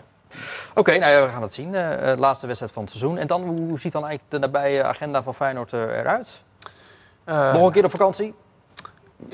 [0.76, 1.76] Oké, nou ja, we gaan het zien.
[1.76, 3.18] Eh, laatste wedstrijd van het seizoen.
[3.18, 6.42] En dan, hoe ziet dan eigenlijk de nabije agenda van Feyenoord eh, eruit?
[7.24, 8.34] Eh, Nog een keer op vakantie?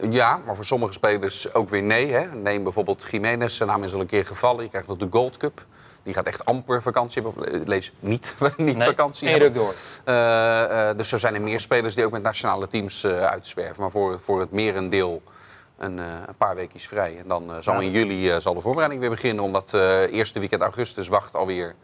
[0.10, 2.12] Ja, maar voor sommige spelers ook weer nee.
[2.14, 2.26] Hè.
[2.36, 4.64] Neem bijvoorbeeld Jiménez, zijn naam is al een keer gevallen.
[4.64, 5.66] Je krijgt nog de Gold Cup.
[6.04, 7.44] Die gaat echt amper vakantie hebben.
[7.62, 9.54] Of, Lees niet, niet Nee, vakantie hebben.
[9.54, 9.74] door.
[10.98, 13.82] Dus zo zijn er meer spelers die ook met nationale teams eh, uitzwerven.
[13.82, 15.22] Maar voor, voor het merendeel
[15.78, 17.18] een, eh, een paar weekjes vrij.
[17.18, 19.44] En dan eh, zal in juli eh, zal de voorbereiding weer beginnen.
[19.44, 19.74] Omdat
[20.12, 21.76] eerste weekend augustus wacht alweer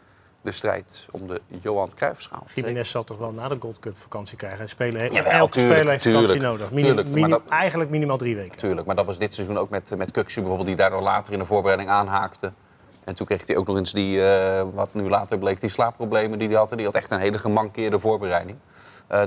[0.42, 2.46] de strijd om de Johan Cruijffschaal.
[2.54, 4.60] Jiménez zal toch wel na de Gold Cup vakantie krijgen.
[4.60, 6.70] En spelen, heeft- elke tuurlijk, speler heeft vakantie nodig.
[6.70, 8.58] Minim- tuurlijk, maar minim- dat- Eigenlijk minimaal drie weken.
[8.58, 11.38] Tuurlijk, maar dat was dit seizoen ook met, met Kuksu bijvoorbeeld, die daardoor later in
[11.38, 12.52] de voorbereiding aanhaakte.
[13.04, 14.20] En toen kreeg hij ook nog eens die,
[14.72, 16.70] wat nu later bleek, die slaapproblemen die hij had.
[16.76, 18.56] Die had echt een hele gemankeerde voorbereiding.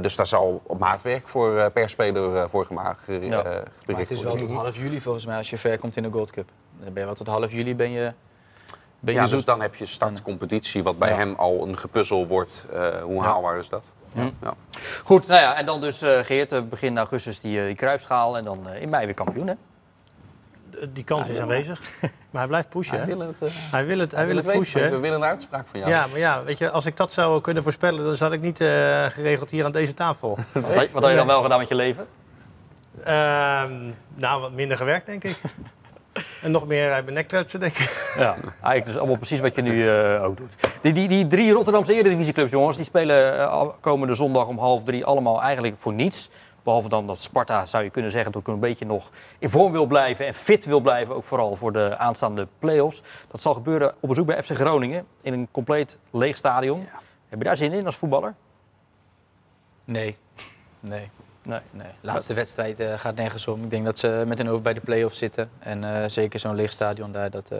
[0.01, 3.43] Dus daar zal op maatwerk voor, per speler voor gemaakt ja.
[3.85, 6.11] Maar het is wel tot half juli volgens mij als je ver komt in de
[6.11, 6.49] Gold Cup.
[6.79, 8.13] Dan ben je wel tot half juli ben je
[8.99, 12.65] ben ja, dus dan heb je startcompetitie, wat bij hem al een gepuzzel wordt.
[12.73, 13.89] Uh, hoe haalbaar is dat?
[14.13, 14.29] Ja.
[14.41, 14.53] ja.
[15.03, 18.59] Goed, nou ja, en dan dus uh, Geert, begin augustus die, die kruifschaal en dan
[18.67, 19.53] uh, in mei weer kampioen, hè?
[20.89, 21.81] Die kans is aanwezig,
[22.37, 22.97] maar hij blijft pushen.
[22.97, 23.39] Hij wil het,
[23.71, 24.91] hij wil het, hij wil het, het pushen.
[24.91, 25.91] We willen een uitspraak van jou.
[25.91, 28.57] Ja, maar ja, weet je, als ik dat zou kunnen voorspellen, dan zat ik niet
[29.09, 30.29] geregeld hier aan deze tafel.
[30.53, 32.07] wat, wat had je dan wel gedaan met je leven?
[33.03, 33.73] Ehm,
[34.15, 35.37] nou, wat minder gewerkt, denk ik.
[36.41, 38.13] En nog meer uit mijn nek kletsen, denk ik.
[38.17, 40.55] Ja, eigenlijk dus allemaal precies wat je nu uh, ook doet.
[40.81, 45.05] Die, die, die drie Rotterdamse Eredivisieclubs, jongens, die spelen uh, komende zondag om half drie
[45.05, 46.29] allemaal eigenlijk voor niets.
[46.67, 49.71] Behalve dan dat Sparta, zou je kunnen zeggen, dat ook een beetje nog in vorm
[49.71, 51.15] wil blijven en fit wil blijven.
[51.15, 53.01] Ook vooral voor de aanstaande play-offs.
[53.27, 56.79] Dat zal gebeuren op bezoek bij FC Groningen in een compleet leeg stadion.
[56.79, 56.99] Ja.
[57.29, 58.35] Heb je daar zin in als voetballer?
[59.83, 60.17] Nee.
[60.79, 61.09] Nee.
[61.43, 61.87] Nee, nee.
[62.01, 63.63] laatste wedstrijd uh, gaat nergens om.
[63.63, 65.49] Ik denk dat ze met hun hoofd bij de play-offs zitten.
[65.59, 67.59] En uh, zeker zo'n leeg stadion daar, dat, uh,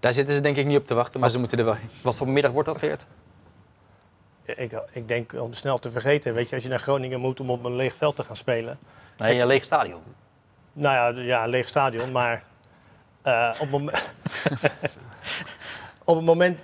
[0.00, 1.74] daar zitten ze denk ik niet op te wachten, maar wat, ze moeten er wel
[1.74, 1.90] heen.
[2.02, 3.06] Wat voor middag wordt dat, Geert?
[4.44, 7.50] Ik, ik denk om snel te vergeten, weet je, als je naar Groningen moet om
[7.50, 8.78] op een leeg veld te gaan spelen.
[9.16, 10.02] Nee, een leeg stadion.
[10.72, 12.44] Nou ja, ja een leeg stadion, maar
[13.60, 14.10] op, moment,
[16.04, 16.60] op het moment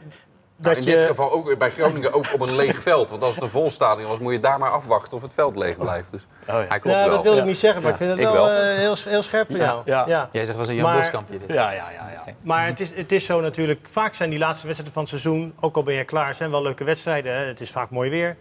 [0.60, 3.10] nou, in dit geval ook bij Groningen ook op een leeg veld.
[3.10, 5.56] Want als het een vol stadion was, moet je daar maar afwachten of het veld
[5.56, 6.10] leeg blijft.
[6.10, 6.54] Dus oh, ja.
[6.68, 7.14] hij klopt ja, wel.
[7.14, 9.60] dat wilde ik niet zeggen, maar ik vind het wel, Uh, heel, heel scherp van
[9.60, 9.82] jou.
[9.84, 10.28] Ja.
[10.32, 11.48] Jij zegt was een Jan Boskampje dit.
[11.48, 12.10] Ja, ja, ja.
[12.10, 12.32] ja.
[12.42, 15.54] Maar het is, het is zo natuurlijk, vaak zijn die laatste wedstrijden van het seizoen,
[15.60, 17.34] ook al ben je klaar, zijn wel leuke wedstrijden.
[17.34, 17.44] Hè.
[17.44, 18.36] Het is vaak mooi weer.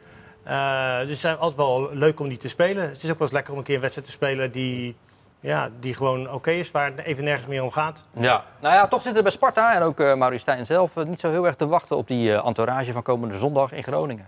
[0.47, 2.83] Uh, dus het is altijd wel leuk om die te spelen.
[2.83, 4.95] Het is ook wel eens lekker om een keer een wedstrijd te spelen die
[5.39, 8.03] ja, die gewoon oké is, waar het even nergens meer om gaat.
[8.19, 11.19] Ja, nou ja, toch zitten bij Sparta en ook uh, Maurice Stijn zelf uh, niet
[11.19, 14.27] zo heel erg te wachten op die uh, entourage van komende zondag in Groningen.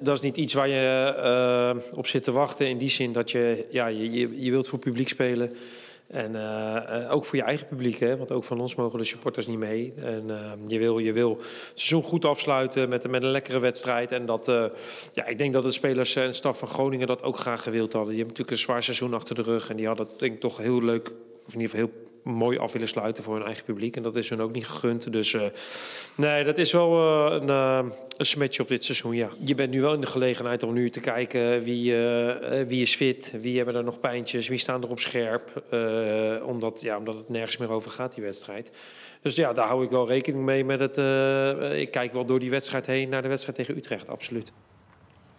[0.00, 3.66] Dat is niet iets waar je op zit te wachten in die zin dat je,
[3.70, 5.56] ja, je, je wilt voor publiek spelen.
[6.08, 8.16] En uh, ook voor je eigen publiek, hè?
[8.16, 9.92] want ook van ons mogen de supporters niet mee.
[9.96, 14.12] En uh, je, wil, je wil het seizoen goed afsluiten met, met een lekkere wedstrijd.
[14.12, 14.64] En dat, uh,
[15.12, 18.14] ja, ik denk dat de spelers en staf van Groningen dat ook graag gewild hadden.
[18.14, 19.70] Die hebben natuurlijk een zwaar seizoen achter de rug.
[19.70, 21.08] En die hadden denk ik toch heel leuk,
[21.46, 23.96] of in ieder geval heel mooi af willen sluiten voor hun eigen publiek.
[23.96, 25.12] En dat is hun ook niet gegund.
[25.12, 25.42] Dus uh,
[26.14, 29.28] nee, dat is wel uh, een, uh, een smetje op dit seizoen, ja.
[29.44, 31.94] Je bent nu wel in de gelegenheid om nu te kijken wie,
[32.66, 35.62] wie is fit, wie hebben er nog pijntjes, wie staan er op scherp.
[36.44, 38.70] omdat, ja, omdat het nergens meer over gaat, die wedstrijd.
[39.22, 40.96] Dus ja, daar hou ik wel rekening mee met het...
[41.76, 44.52] ik kijk wel door die wedstrijd heen naar de wedstrijd tegen Utrecht, absoluut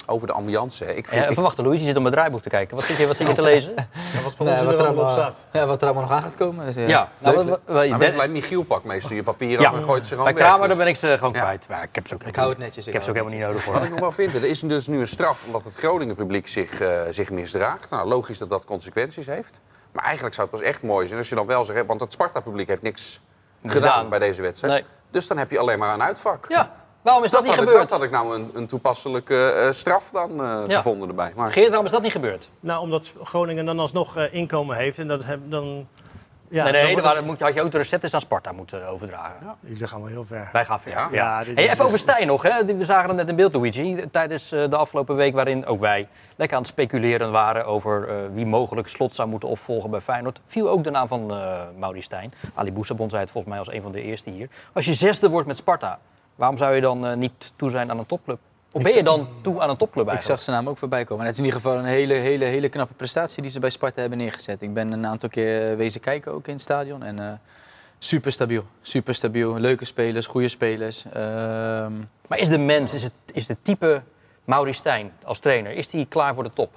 [0.10, 0.96] over de ambiance.
[0.96, 2.76] Ik vind, ja, even wachten, Louis, je zit op mijn draaiboek te kijken.
[2.76, 3.74] Wat zit je, wat zit je te lezen?
[3.76, 5.44] Ja, wat voor nee, wat er allemaal staat.
[5.52, 6.66] Ja, wat er allemaal nog aan gaat komen.
[6.66, 9.70] Dus, ja, ja nou, we, we, nou, met lijkt Michiel pak meestal je papieren ja.
[9.70, 10.78] af en gooit ze gewoon Bij Kramer dus.
[10.78, 11.66] ben ik ze gewoon kwijt.
[11.70, 12.88] Maar ik heb ze ook, ik hou het netjes.
[12.88, 13.74] Ik, heb ze ook helemaal niet nodig voor.
[13.74, 16.48] Wat ik nog wel vind, er is dus nu een straf omdat het Groningen publiek
[16.48, 17.90] zich, uh, zich misdraagt.
[17.90, 19.62] Nou, logisch dat dat consequenties heeft.
[19.92, 21.86] Maar eigenlijk zou het pas echt mooi zijn als je dan wel zegt...
[21.86, 23.22] want het Sparta-publiek heeft niks
[23.62, 24.74] gedaan, gedaan bij deze wedstrijd.
[24.74, 24.84] Nee.
[25.12, 26.46] Dus dan heb je alleen maar een uitvak.
[26.50, 26.72] Ja.
[27.02, 27.80] Waarom is dat, niet gebeurd?
[27.80, 31.34] dat had ik nou een, een toepasselijke uh, straf dan uh, gevonden erbij.
[31.36, 31.52] Maar...
[31.52, 32.50] Geert, waarom is dat niet gebeurd?
[32.60, 35.00] Nou, omdat Groningen dan alsnog uh, inkomen heeft.
[35.00, 35.88] En dat heb, dan...
[36.52, 39.36] Ja, nee, nee, dan, moet je, had je ook de recepten aan Sparta moeten overdragen.
[39.44, 39.56] Ja.
[39.60, 40.50] Jullie gaan wel heel ver.
[40.52, 40.92] Wij gaan ver.
[40.92, 41.10] Ja?
[41.12, 41.44] ja.
[41.54, 42.42] Hey, even over Stijn nog.
[42.42, 42.66] Hè.
[42.66, 44.10] We zagen het net in beeld, Luigi.
[44.12, 47.66] Tijdens de afgelopen week waarin ook wij lekker aan het speculeren waren...
[47.66, 50.40] over wie mogelijk slot zou moeten opvolgen bij Feyenoord...
[50.46, 52.34] viel ook de naam van uh, Mauri Stijn.
[52.54, 54.50] Ali Boussabon zei het volgens mij als een van de eerste hier.
[54.74, 56.00] Als je zesde wordt met Sparta...
[56.40, 58.40] Waarom zou je dan uh, niet toe zijn aan een topclub?
[58.72, 60.22] Of ben je dan toe aan een topclub eigenlijk?
[60.22, 61.20] Ik zag zijn naam ook voorbij komen.
[61.20, 63.70] En het is in ieder geval een hele, hele, hele knappe prestatie die ze bij
[63.70, 64.62] Sparta hebben neergezet.
[64.62, 67.04] Ik ben een aantal keer wezen kijken ook in het stadion.
[67.04, 67.32] En uh,
[67.98, 68.66] super stabiel.
[68.82, 69.60] Super stabiel.
[69.60, 71.06] Leuke spelers, goede spelers.
[71.06, 71.14] Uh,
[72.28, 74.04] maar is de mens, is het, is de type
[74.44, 76.74] Mauri Stijn als trainer, is die klaar voor de top?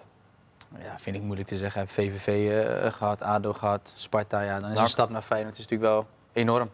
[0.79, 1.83] Ja, vind ik moeilijk te zeggen.
[1.83, 4.41] Ik heb VVV uh, eh, gehad, ADO gehad, Sparta.
[4.41, 6.71] Ja, dan is een stap naar Feyenoord is natuurlijk wel enorm.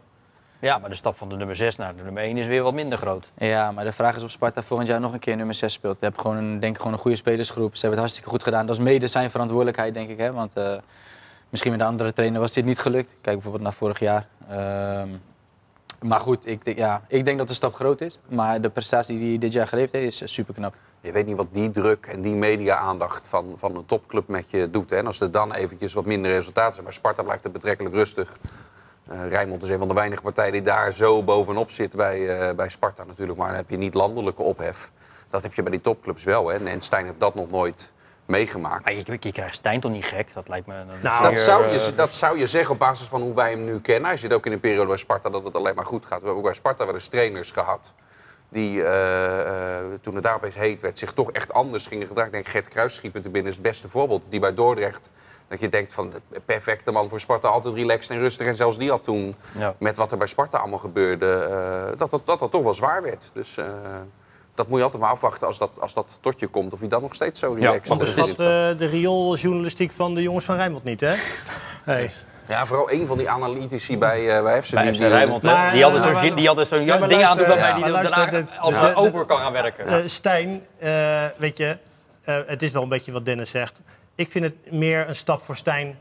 [0.60, 2.74] Ja, maar de stap van de nummer 6 naar de nummer 1 is weer wat
[2.74, 3.30] minder groot.
[3.36, 5.96] Ja, maar de vraag is of Sparta volgend jaar nog een keer nummer 6 speelt.
[5.98, 7.74] Ze hebben gewoon een, denk ik, gewoon een goede spelersgroep.
[7.74, 8.66] Ze hebben het hartstikke goed gedaan.
[8.66, 10.18] Dat is mede zijn verantwoordelijkheid, denk ik.
[10.18, 10.32] Hè?
[10.32, 10.72] Want uh,
[11.48, 13.08] misschien met de andere trainer was dit niet gelukt.
[13.08, 14.26] Kijk bijvoorbeeld naar vorig jaar.
[14.50, 15.02] Uh,
[16.02, 18.18] maar goed, ik, ja, ik denk dat de stap groot is.
[18.28, 20.74] Maar de prestatie die hij dit jaar geleverd heeft, is super knap.
[21.00, 24.70] Je weet niet wat die druk en die media-aandacht van, van een topclub met je
[24.70, 24.90] doet.
[24.90, 24.96] Hè?
[24.96, 26.84] En als er dan eventjes wat minder resultaten zijn.
[26.84, 28.36] Maar Sparta blijft er betrekkelijk rustig.
[29.12, 32.54] Uh, Rijnmond is een van de weinige partijen die daar zo bovenop zit bij, uh,
[32.54, 33.38] bij Sparta natuurlijk.
[33.38, 34.90] Maar dan heb je niet landelijke ophef.
[35.30, 36.48] Dat heb je bij die topclubs wel.
[36.48, 36.64] Hè?
[36.64, 37.92] En Stijn heeft dat nog nooit
[38.28, 38.84] meegemaakt.
[38.84, 40.34] Maar je, je krijgt Stijn toch niet gek?
[40.34, 40.74] Dat lijkt me...
[40.74, 43.50] Een Nou, dat, zou je, eh, dat zou je zeggen op basis van hoe wij
[43.50, 44.08] hem nu kennen.
[44.08, 46.20] Hij zit ook in een periode bij Sparta dat het alleen maar goed gaat.
[46.20, 47.94] We hebben ook bij Sparta wel eens trainers gehad.
[48.48, 52.32] Die eh, eh, toen het daar opeens heet werd, zich toch echt anders gingen gedragen.
[52.32, 54.26] Ik denk Gert Kruis schiep binnen is het beste voorbeeld.
[54.30, 55.10] Die bij Dordrecht,
[55.48, 57.48] dat je denkt van de perfecte man voor Sparta.
[57.48, 58.46] Altijd relaxed en rustig.
[58.46, 59.74] En zelfs die had toen, Ja.
[59.78, 63.02] met wat er bij Sparta allemaal gebeurde, eh, dat, dat, dat dat toch wel zwaar
[63.02, 63.30] werd.
[63.34, 63.58] Dus
[64.58, 66.72] dat moet je altijd maar afwachten als dat, als dat tot je komt.
[66.72, 68.08] Of hij dan nog steeds zo relaxed maar is.
[68.14, 71.14] Onderschat eh, de riooljournalistiek van de jongens van Rijnmond niet, hè?
[71.84, 72.10] Hey.
[72.48, 74.70] Ja, vooral een van die analytici bij, eh bij FC.
[74.70, 75.42] Bij die- FC die- Rijnmond,
[75.82, 78.44] hadden eh, zo'n die hadden zo'n Ja, maar ding aan doen waarbij ja, die daarna
[78.58, 79.86] als de- ober kan gaan werken.
[79.86, 81.78] Eh, Stijn, eh, weet je,
[82.24, 83.80] eh, het is wel een beetje wat Dennis zegt.
[84.14, 85.98] Ik vind het meer een stap voor Stijn.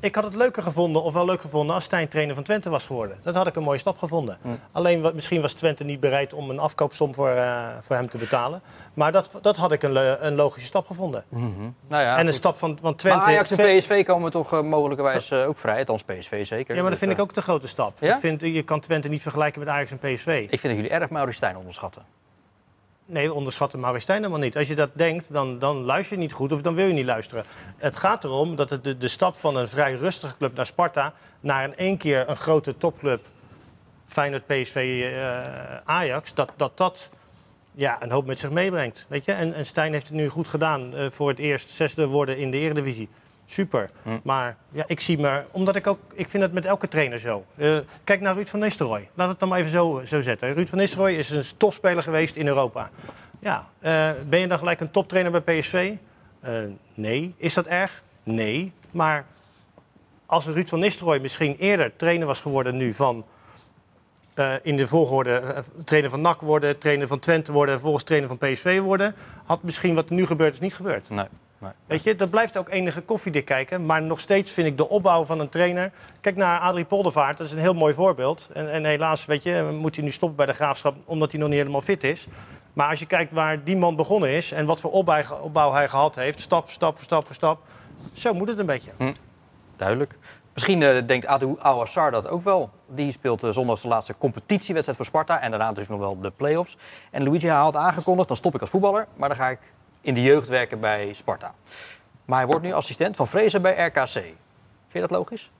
[0.00, 2.86] Ik had het leuker gevonden, of wel leuk gevonden, als Stijn trainer van Twente was
[2.86, 3.18] geworden.
[3.22, 4.38] Dat had ik een mooie stap gevonden.
[4.72, 8.18] Alleen wat, misschien was Twente niet bereid om een afkoopsom voor, eh, voor hem te
[8.18, 8.62] betalen.
[8.94, 11.24] Maar dat, dat had ik een, een logische stap gevonden.
[11.28, 12.34] nou ja, en een goed.
[12.34, 13.24] stap van, van Maar Twente.
[13.24, 15.78] Ajax en PSV komen toch eh, mogelijkerwijs eh, ook vrij.
[15.78, 16.74] Althans PSV zeker.
[16.74, 17.98] ja, maar dat vind ik ook de grote stap.
[18.00, 18.14] Ja?
[18.14, 20.26] Ik vind, je kan Twente niet vergelijken met Ajax en PSV.
[20.26, 22.02] Ik vind dat jullie erg Maurice Stijn onderschatten.
[23.10, 24.56] Nee, we onderschatten Maurice Stijn helemaal niet.
[24.56, 27.04] Als je dat denkt, dan, dan luister je niet goed of dan wil je niet
[27.04, 27.44] luisteren.
[27.76, 31.14] Het gaat erom dat het de, de stap van een vrij rustige club naar Sparta...
[31.40, 33.26] naar in één keer een grote topclub,
[34.06, 36.34] Feyenoord, PSV, eh, Ajax...
[36.34, 37.08] dat dat, dat
[37.72, 39.06] ja, een hoop met zich meebrengt.
[39.08, 39.32] Weet je?
[39.32, 40.94] En, en Stijn heeft het nu goed gedaan.
[40.94, 43.08] eh, voor het eerst zesde worden in de Eredivisie.
[43.50, 43.90] Super.
[44.22, 47.44] Maar ja, ik zie maar, omdat ik ook, ik vind het met elke trainer zo.
[47.56, 49.10] Eh, kijk naar Ruud van Nistelrooy.
[49.14, 50.54] We het dan maar even zo, zo zetten.
[50.54, 52.90] Ruud van Nistelrooy is een topspeler geweest in Europa.
[53.38, 55.92] Ja, eh, ben je dan gelijk een toptrainer bij PSV?
[56.40, 56.52] Eh,
[56.94, 57.34] nee.
[57.36, 58.02] Is dat erg?
[58.22, 58.72] Nee.
[58.90, 59.26] Maar
[60.26, 63.24] als Ruud van Nistelrooy misschien eerder trainer was geworden nu van...
[64.34, 67.68] eh, in de volgorde eh, trainer van NAC worden, trainer van Twente worden...
[67.74, 69.14] en vervolgens trainer van PSV worden...
[69.44, 71.08] had misschien wat er nu gebeurt is niet gebeurd.
[71.10, 71.26] Nee.
[71.58, 71.70] Nee.
[71.86, 73.86] Weet je, dat blijft ook enige koffiedik kijken.
[73.86, 75.92] Maar nog steeds vind ik de opbouw van een trainer...
[76.20, 78.48] Kijk naar Adrie Poldervaart, dat is een heel mooi voorbeeld.
[78.52, 80.96] En, en helaas, weet je, moet hij nu stoppen bij de Graafschap...
[81.04, 82.26] omdat hij nog niet helemaal fit is.
[82.72, 84.52] Maar als je kijkt waar die man begonnen is...
[84.52, 86.40] en wat voor opbouw, hij gehad heeft...
[86.40, 87.60] stap voor stap voor stap voor stap...
[88.12, 88.90] zo moet het een beetje.
[89.76, 90.14] Duidelijk.
[90.58, 92.70] Misschien eh, denkt Adu Awassar dat ook wel.
[92.86, 95.40] Die speelt uh, zondag de laatste competitiewedstrijd voor Sparta.
[95.40, 96.76] En daarna dus nog wel de play-offs.
[97.10, 99.06] En Luigi had aangekondigd, dan stop ik als voetballer.
[99.16, 99.58] Maar dan ga ik
[100.00, 101.54] in de jeugd werken bij Sparta.
[102.24, 104.12] Maar hij wordt nu assistent van Vrezen bij RKC.
[104.12, 104.34] Vind
[104.92, 105.50] je dat logisch?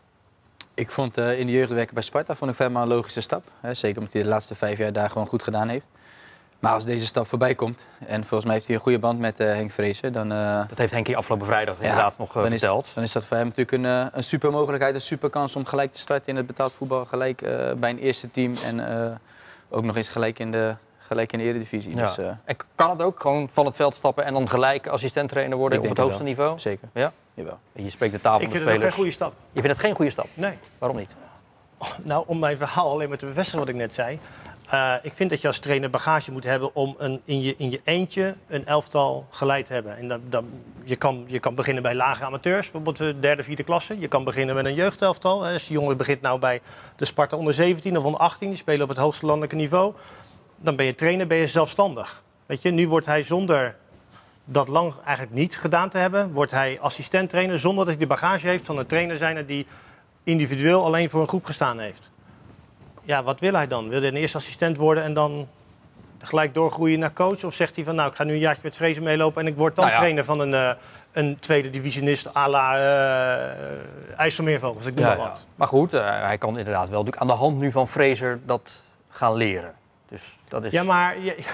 [0.74, 3.44] Ik vond eh, in de jeugd werken bij Sparta vond ik helemaal een logische stap.
[3.60, 5.86] Hè, zeker omdat hij de laatste vijf jaar daar gewoon goed gedaan heeft.
[6.58, 9.40] Maar als deze stap voorbij komt, en volgens mij heeft hij een goede band met
[9.40, 12.86] uh, Henk Vrezen, dan, uh, Dat heeft Henkie afgelopen vrijdag inderdaad nog dan verteld.
[12.86, 15.64] Is, dan is dat voor hem natuurlijk een, een super mogelijkheid, een super kans om
[15.64, 17.04] gelijk te starten in het betaald voetbal.
[17.04, 17.40] Gelijk
[17.78, 19.18] bij een eerste team en
[19.68, 20.74] ook nog eens gelijk in de,
[21.08, 21.96] gelijk in de Eredivisie.
[21.96, 22.00] Ja.
[22.02, 25.78] Dus, en kan het ook gewoon van het veld stappen en dan gelijk assistent-trainer worden
[25.78, 26.58] Ik op het hoogste niveau?
[26.58, 26.88] Zeker.
[26.94, 27.12] Ja?
[27.34, 27.58] Jawel.
[27.72, 28.94] Je spreekt de taal Ik van de vind het spelers.
[28.94, 29.32] geen goede stap.
[29.52, 30.26] Je vindt het geen goede stap?
[30.34, 30.58] Nee.
[30.78, 31.14] Waarom niet?
[32.04, 34.18] Nou, om mijn verhaal alleen maar te bevestigen wat ik net zei.
[34.72, 37.70] Uh, ik vind dat je als trainer bagage moet hebben om een, in, je, in
[37.70, 39.96] je eentje een elftal geleid te hebben.
[39.96, 40.44] En dat, dat,
[40.84, 43.98] je, kan, je kan beginnen bij lage amateurs, bijvoorbeeld de derde, vierde klasse.
[43.98, 45.46] Je kan beginnen met een jeugdelftal.
[45.46, 46.60] Als die jongen begint nou bij
[46.96, 49.94] de Sparta onder 17 of onder 18, die spelen op het hoogste landelijke niveau.
[50.60, 52.22] Dan ben je trainer, ben je zelfstandig.
[52.46, 53.76] Weet je, nu wordt hij zonder
[54.44, 58.06] dat lang eigenlijk niet gedaan te hebben, wordt hij assistent trainer zonder dat hij de
[58.06, 59.66] bagage heeft van een trainer zijn die
[60.24, 62.10] individueel alleen voor een groep gestaan heeft.
[63.02, 63.88] Ja, wat wil hij dan?
[63.88, 65.48] Wil hij een eerste assistent worden en dan
[66.18, 67.44] gelijk doorgroeien naar coach?
[67.44, 69.56] Of zegt hij van nou, ik ga nu een jaartje met Vrezen meelopen en ik
[69.56, 70.02] word dan Nou ja.
[70.02, 70.70] trainer van een, uh,
[71.12, 73.54] een tweede divisionist à la uh,
[74.16, 75.28] IJsselmeervogels, ik noem Ja, maar ja.
[75.28, 75.44] wat.
[75.54, 78.82] Maar goed, uh, hij kan inderdaad wel natuurlijk aan de hand nu van Fraser dat
[79.08, 79.74] gaan leren.
[80.08, 80.72] Dus dat is...
[80.72, 81.44] Ja, maar je,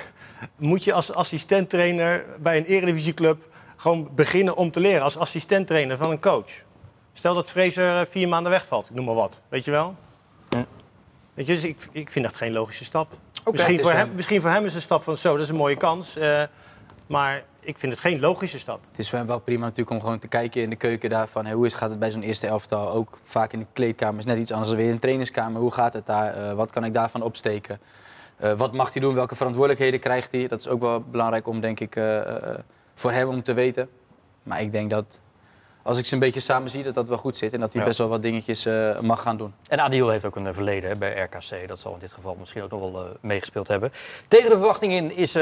[0.57, 6.11] moet je als assistent-trainer bij een eredivisieclub gewoon beginnen om te leren als assistent-trainer van
[6.11, 6.51] een coach?
[7.13, 9.41] Stel dat Fraser eh, vier maanden wegvalt, ik noem maar wat.
[9.49, 9.97] Weet je wel?
[11.35, 13.13] Weet je, dus ik, ik vind dat geen logische stap.
[13.51, 15.57] misschien, voor hem, misschien voor hem is het een stap van zo, dat is een
[15.57, 16.17] mooie kans.
[16.17, 16.43] eh,
[17.07, 18.81] maar ik vind het geen logische stap.
[18.91, 21.45] Het is voor hem wel prima natuurlijk om gewoon te kijken in de keuken daarvan.
[21.45, 22.91] Hey, hoe is, gaat het bij zo'n eerste elftal?
[22.91, 25.61] Ook vaak in de kleedkamer is net iets anders dan weer in de trainingskamer.
[25.61, 26.35] Hoe gaat het daar?
[26.35, 27.81] Eh, wat kan ik daarvan opsteken?
[28.37, 29.15] Eh, wat mag hij doen?
[29.15, 30.49] Welke verantwoordelijkheden krijgt hij?
[30.49, 32.59] Dat is ook wel belangrijk om, denk ik, eh, eh,
[32.95, 33.89] voor hem om te weten.
[34.43, 35.19] Maar ik denk dat
[35.83, 37.53] als ik ze een beetje samen zie, dat dat wel goed zit.
[37.53, 37.87] En dat hij Ja.
[37.87, 38.69] best wel wat dingetjes
[39.01, 39.55] mag gaan doen.
[39.69, 41.69] En Adil heeft ook een verleden hè, bij RKC.
[41.69, 43.93] Dat zal in dit geval misschien ook nog wel meegespeeld hebben.
[44.29, 45.39] Tegen de verwachting in is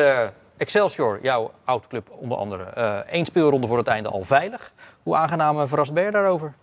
[0.57, 2.64] Excelsior, jouw oud-club onder andere,
[3.00, 4.72] één speelronde voor het einde al veilig.
[5.02, 6.55] Hoe aangenaam verrast ben je daarover?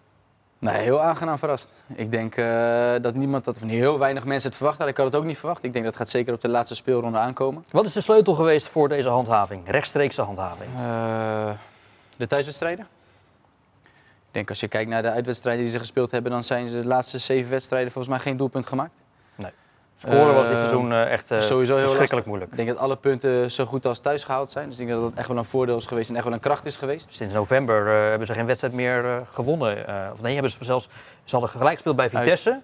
[0.60, 1.70] Nee, heel aangenaam verrast.
[1.96, 4.96] Ik denk eh, dat niemand, dat of heel weinig mensen het verwacht hadden.
[4.96, 5.64] Ik had het ook niet verwacht.
[5.64, 7.66] Ik denk dat gaat zeker op de laatste speelronde aankomen.
[7.72, 9.70] Wat is de sleutel geweest voor deze handhaving?
[9.70, 10.70] Rechtstreekse handhaving.
[10.76, 11.50] Eh,
[12.18, 12.88] De thuiswedstrijden?
[14.30, 16.82] Ik denk als je kijkt naar de uitwedstrijden die ze gespeeld hebben, dan zijn ze
[16.82, 19.00] de laatste zeven wedstrijden volgens mij geen doelpunt gemaakt.
[20.02, 22.26] Scoren was dit Eh, seizoen eh, echt eh, sowieso heel verschrikkelijk lastig.
[22.26, 22.52] moeilijk.
[22.52, 24.70] Ik denk dat alle punten zo goed als thuis gehaald zijn.
[24.70, 26.40] Dus ik denk dat dat echt wel een voordeel is geweest en echt wel een
[26.40, 27.08] kracht is geweest.
[27.10, 29.88] Sinds november eh, hebben ze geen wedstrijd meer gewonnen.
[29.88, 30.90] Eh, of nee, hebben ze zelfs
[31.24, 32.62] ze hadden gelijk gespeeld bij Vitesse een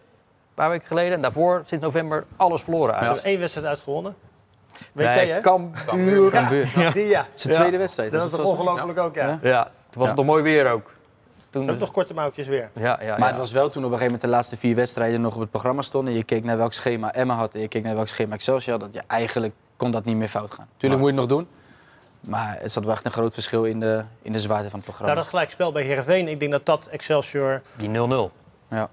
[0.56, 1.14] paar weken geleden.
[1.14, 2.96] En daarvoor, sinds november, alles verloren.
[2.98, 4.16] Ze hebben één wedstrijd uitgewonnen.
[4.92, 5.42] Weet Bij jij, hè?
[5.42, 6.34] Cambuur.
[6.80, 6.92] Ja.
[6.92, 7.26] Die, ja.
[7.34, 8.12] Zijn tweede wedstrijd.
[8.12, 9.28] Dat dus was toch ongelooflijk ook, ja.
[9.28, 9.40] Ja.
[9.42, 10.08] Ja, toen was Ja.
[10.08, 10.92] het nog mooi weer ook.
[11.56, 12.70] Toen, Ook nog korte mouwtjes weer.
[12.74, 13.26] ja, ja, Maar ja.
[13.28, 15.50] het was wel toen op een gegeven moment de laatste vier wedstrijden nog op het
[15.50, 16.14] programma stonden.
[16.14, 18.94] Je keek naar welk schema Emma had en je keek naar welk schema Excelsior had.
[18.94, 20.68] Dat je eigenlijk kon dat niet meer fout gaan.
[20.78, 21.48] Tuurlijk moet je het nog doen.
[22.20, 24.84] Maar het zat wel echt een groot verschil in de, in de zwaarte van het
[24.84, 25.12] programma.
[25.12, 27.92] Nou, dat gelijkspel bij Heerenveen, ik denk dat dat Excelsior Die 0-0.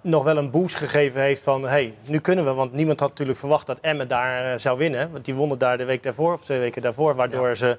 [0.01, 1.63] nog wel een boost gegeven heeft van...
[1.63, 5.13] hey, nu kunnen we, want niemand had natuurlijk verwacht dat Emmen daar eh, zou winnen.
[5.13, 7.15] Want die wonnen daar de week daarvoor, of twee weken daarvoor...
[7.15, 7.79] waardoor ze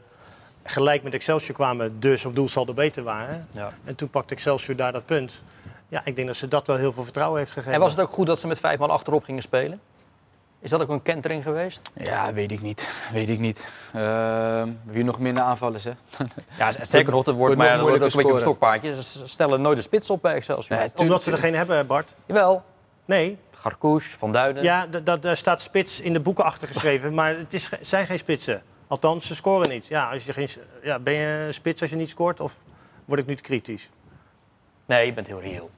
[0.64, 3.48] gelijk met Excelsior kwamen, dus op doelsaldo beter waren.
[3.52, 3.70] Ja.
[3.84, 5.42] En toen pakte Excelsior daar dat punt.
[5.88, 7.74] Ja, ik denk dat ze dat wel heel veel vertrouwen heeft gegeven.
[7.74, 9.80] En was het ook goed dat ze met vijf man achterop gingen spelen?
[10.60, 11.82] Is dat ook een kentering geweest?
[11.96, 12.90] Ja, weet ik niet.
[13.12, 13.68] Weet ik niet.
[13.94, 15.92] Ehm, wie nog minder aanvallers, hè?
[16.58, 17.26] Ja, zeker nog.
[17.26, 19.04] Het wordt, maar nog dat wordt ook een beetje een stokpaardje.
[19.04, 20.78] Ze stellen nooit de spits op bij Excelsior.
[20.80, 22.16] Nee, Omdat ze er geen hebben, Bart.
[22.26, 22.64] Jawel.
[23.06, 24.64] Nee, Garkouche, Van Duinen.
[24.64, 24.88] ja,
[25.22, 27.14] daar staat spits in de boeken achter geschreven.
[27.20, 28.62] maar het is, ge- zijn geen spitsen.
[28.94, 29.88] Althans, ze scoren niet.
[29.88, 30.48] Ja, als je geen,
[30.84, 32.40] ja, ben je een spits als je niet scoort?
[32.40, 32.56] Of
[33.06, 33.90] word ik nu te kritisch?
[34.86, 35.70] Nee, je bent heel reëel.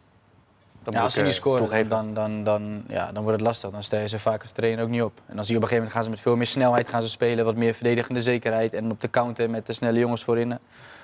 [0.90, 3.70] Ja, als ze niet eh, scoren, dan, dan, dan, ja, dan wordt het lastig.
[3.70, 5.20] Dan stel je ze vaak als trainer ook niet op.
[5.26, 7.04] En dan zie je op een gegeven moment gaan ze met veel meer snelheid gaan
[7.04, 7.46] ze spelen.
[7.46, 8.74] Wat meer verdedigende zekerheid.
[8.74, 10.52] En op de counter met de snelle jongens voorin.
[10.52, 10.58] eh,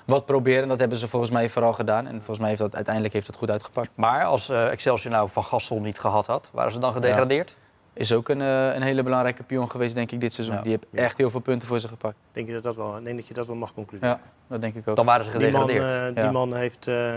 [0.05, 0.67] Wat proberen.
[0.67, 2.05] Dat hebben ze volgens mij vooral gedaan.
[2.07, 3.89] En volgens mij heeft dat uiteindelijk heeft dat goed uitgepakt.
[3.95, 7.55] Maar als eh, Excelsior nou Van Gassel niet gehad had, waren ze dan gedegradeerd?
[7.93, 10.55] Is ook een, eh, een hele belangrijke pion geweest, denk ik, dit seizoen.
[10.55, 10.61] Ja.
[10.61, 12.15] Die heeft echt heel veel punten voor ze gepakt.
[12.31, 14.15] Denk, je dat dat wel, ik denk dat je dat wel mag concluderen.
[14.15, 14.95] Ja, dat denk ik ook.
[14.95, 16.15] Dan waren ze Die man, gedegradeerd.
[16.17, 17.11] eh, die man heeft eh,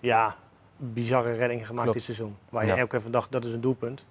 [0.00, 0.34] ja,
[0.76, 1.96] bizarre reddingen gemaakt Klopt.
[2.06, 2.36] dit seizoen.
[2.48, 2.76] Waar je Ja.
[2.76, 4.04] elke even dacht, dat is een doelpunt.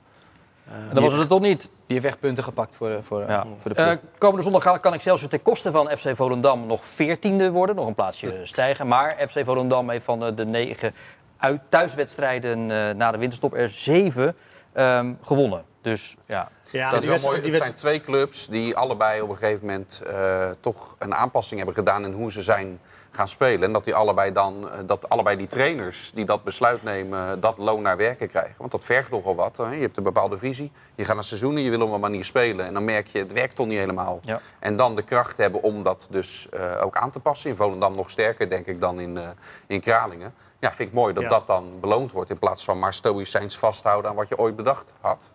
[0.68, 1.62] Eh, En dan was het er toch niet.
[1.62, 3.42] Die heeft echt punten gepakt voor, de- voor, Ja.
[3.62, 3.88] voor de ploeg.
[3.88, 7.76] Eh, komende zondag kan Excelsior ten koste van FC Volendam nog veertiende worden.
[7.76, 8.88] Nog een plaatsje stijgen.
[8.88, 10.94] Maar FC Volendam heeft van de, de negen
[11.38, 14.36] uit thuiswedstrijden eh, na de winterstop er zeven
[14.74, 15.64] ehm, gewonnen.
[15.84, 17.42] Dus ja, ja, dat die is wel mooi.
[17.42, 21.58] die Het zijn twee clubs die allebei op een gegeven moment eh, toch een aanpassing
[21.58, 22.80] hebben gedaan in hoe ze zijn
[23.12, 23.64] gaan spelen.
[23.64, 27.58] En dat die allebei dan, eh, dat allebei die trainers die dat besluit nemen, dat
[27.58, 28.56] loon naar werken krijgen.
[28.58, 29.58] Want dat vergt nogal wat.
[29.58, 29.72] Hè.
[29.72, 30.72] Je hebt een bepaalde visie.
[30.96, 32.66] Je gaat naar seizoenen, je wil op een manier spelen.
[32.66, 34.20] En dan merk je, het werkt toch niet helemaal.
[34.22, 34.40] Ja.
[34.60, 37.50] En dan de kracht hebben om dat dus eh, ook aan te passen.
[37.50, 39.20] In Volendam nog sterker, denk ik, dan in,
[39.68, 40.34] in Kralingen.
[40.60, 41.30] Ja, vind ik mooi dat Ja.
[41.30, 42.30] dat dan beloond wordt.
[42.30, 45.30] In plaats van maar stoïcijns vasthouden aan wat je ooit bedacht had.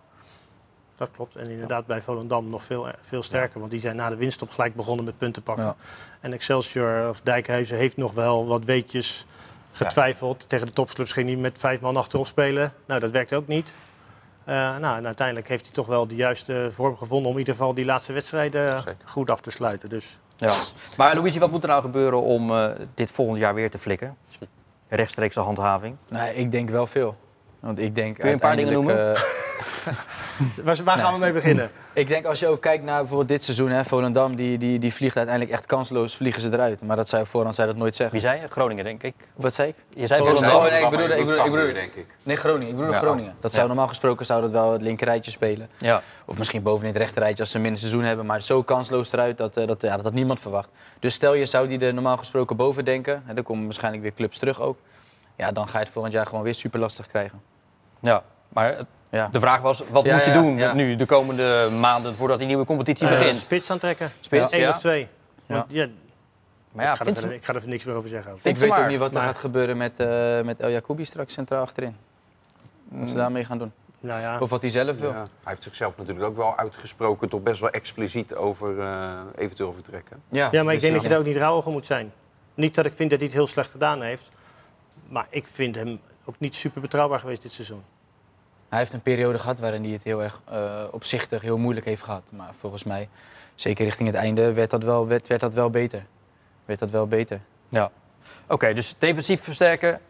[0.99, 1.37] Dat klopt.
[1.37, 3.59] En inderdaad bij Volendam nog veel, veel sterker.
[3.59, 5.65] Want die zijn na de winststop gelijk begonnen met punten pakken.
[5.65, 5.77] Ja.
[6.21, 9.27] En Excelsior of Dijkhuizen heeft nog wel wat weetjes
[9.73, 10.49] getwijfeld.
[10.49, 12.73] Tegen de topclubs ging hij met vijf man achterop spelen.
[12.87, 13.75] Nou, dat werkte ook niet.
[14.45, 17.55] Eh, nou, en uiteindelijk heeft hij toch wel de juiste vorm gevonden om in ieder
[17.55, 18.97] geval die laatste wedstrijden Zeker.
[19.05, 19.89] goed af te sluiten.
[19.89, 20.55] Dus ja.
[20.97, 24.17] Maar Luigi, wat moet er nou gebeuren om eh, dit volgend jaar weer te flikken?
[24.89, 25.97] Rechtstreekse handhaving.
[26.09, 27.17] Nee, ik denk wel veel.
[27.61, 29.19] Want ik denk Kun je een paar dingen uiteindelijk,
[30.65, 31.71] eh, waar, gaan we mee beginnen?
[31.93, 34.95] Ik denk als je ook kijkt naar bijvoorbeeld dit seizoen, hè, Volendam, die, die, die
[34.95, 36.83] vliegt uiteindelijk echt kansloos, vliegen ze eruit.
[36.83, 38.21] Maar dat zei op voorhand zei dat nooit zeggen.
[38.21, 38.49] Wie zei je?
[38.49, 39.15] Groningen, denk ik.
[39.35, 39.75] Wat zei ik?
[39.89, 40.51] Je zei Volendam.
[40.51, 42.07] Oh, nee, ik bedoel- ik bedoel- ik bedoel- denk ik.
[42.23, 42.69] Nee, Groningen.
[42.69, 43.35] Ik bedoel Ja, Groningen.
[43.41, 45.69] Dat zou normaal gesproken zou dat wel het linkerrijtje spelen.
[45.79, 46.03] Ja.
[46.25, 48.27] Of misschien bovenin het rechterrijtje als ze minder seizoen hebben.
[48.27, 50.69] Maar zo kansloos eruit dat, eh, dat, ja, dat had niemand verwacht.
[50.99, 53.23] Dus stel je zou die er normaal gesproken boven denken.
[53.27, 54.79] En dan komen waarschijnlijk weer clubs terug ook.
[55.37, 57.43] Ja, dan ga je het volgend jaar gewoon weer super lastig krijgen.
[58.01, 58.23] Ja.
[58.49, 59.29] Maar het- Ja.
[59.33, 60.73] de vraag was, wat Ja, moet je ja, doen ja.
[60.75, 63.35] nu de komende maanden voordat die nieuwe competitie Eh, begint?
[63.35, 64.13] spits aantrekken.
[64.21, 64.71] Spits, Eén ja.
[64.71, 65.09] of twee.
[65.47, 65.55] Ja.
[65.55, 65.87] Want, ja,
[66.73, 68.33] Maar ja, ik, ga er verder, ik ga er niks meer over zeggen.
[68.33, 68.39] ook.
[68.43, 68.89] Ik weet ook maar.
[68.89, 71.97] niet wat er Maar- gaat gebeuren met, eh, met El Jacoubi straks centraal achterin.
[72.89, 73.73] Wat ze daarmee gaan doen.
[74.01, 75.11] Nou ja, Of wat hij zelf wil.
[75.11, 79.73] Ja, hij heeft zichzelf natuurlijk ook wel uitgesproken, toch best wel expliciet over eh, eventueel
[79.73, 80.23] vertrekken.
[80.29, 81.09] ja, maar ik dus denk dat je ja.
[81.09, 82.13] daar ook niet rauw over moet zijn.
[82.55, 84.31] Niet dat ik vind dat hij het heel slecht gedaan heeft.
[85.09, 87.83] Maar ik vind hem ook niet super betrouwbaar geweest dit seizoen.
[88.69, 92.03] Hij heeft een periode gehad waarin hij het heel erg eh, opzichtig, heel moeilijk heeft
[92.03, 92.23] gehad.
[92.33, 93.09] Maar volgens mij,
[93.55, 96.05] zeker richting het einde, werd dat wel, werd, werd dat wel beter.
[96.65, 97.41] Werd dat wel beter.
[97.69, 97.91] Ja.
[98.49, 100.01] Oké, dus defensief versterken, een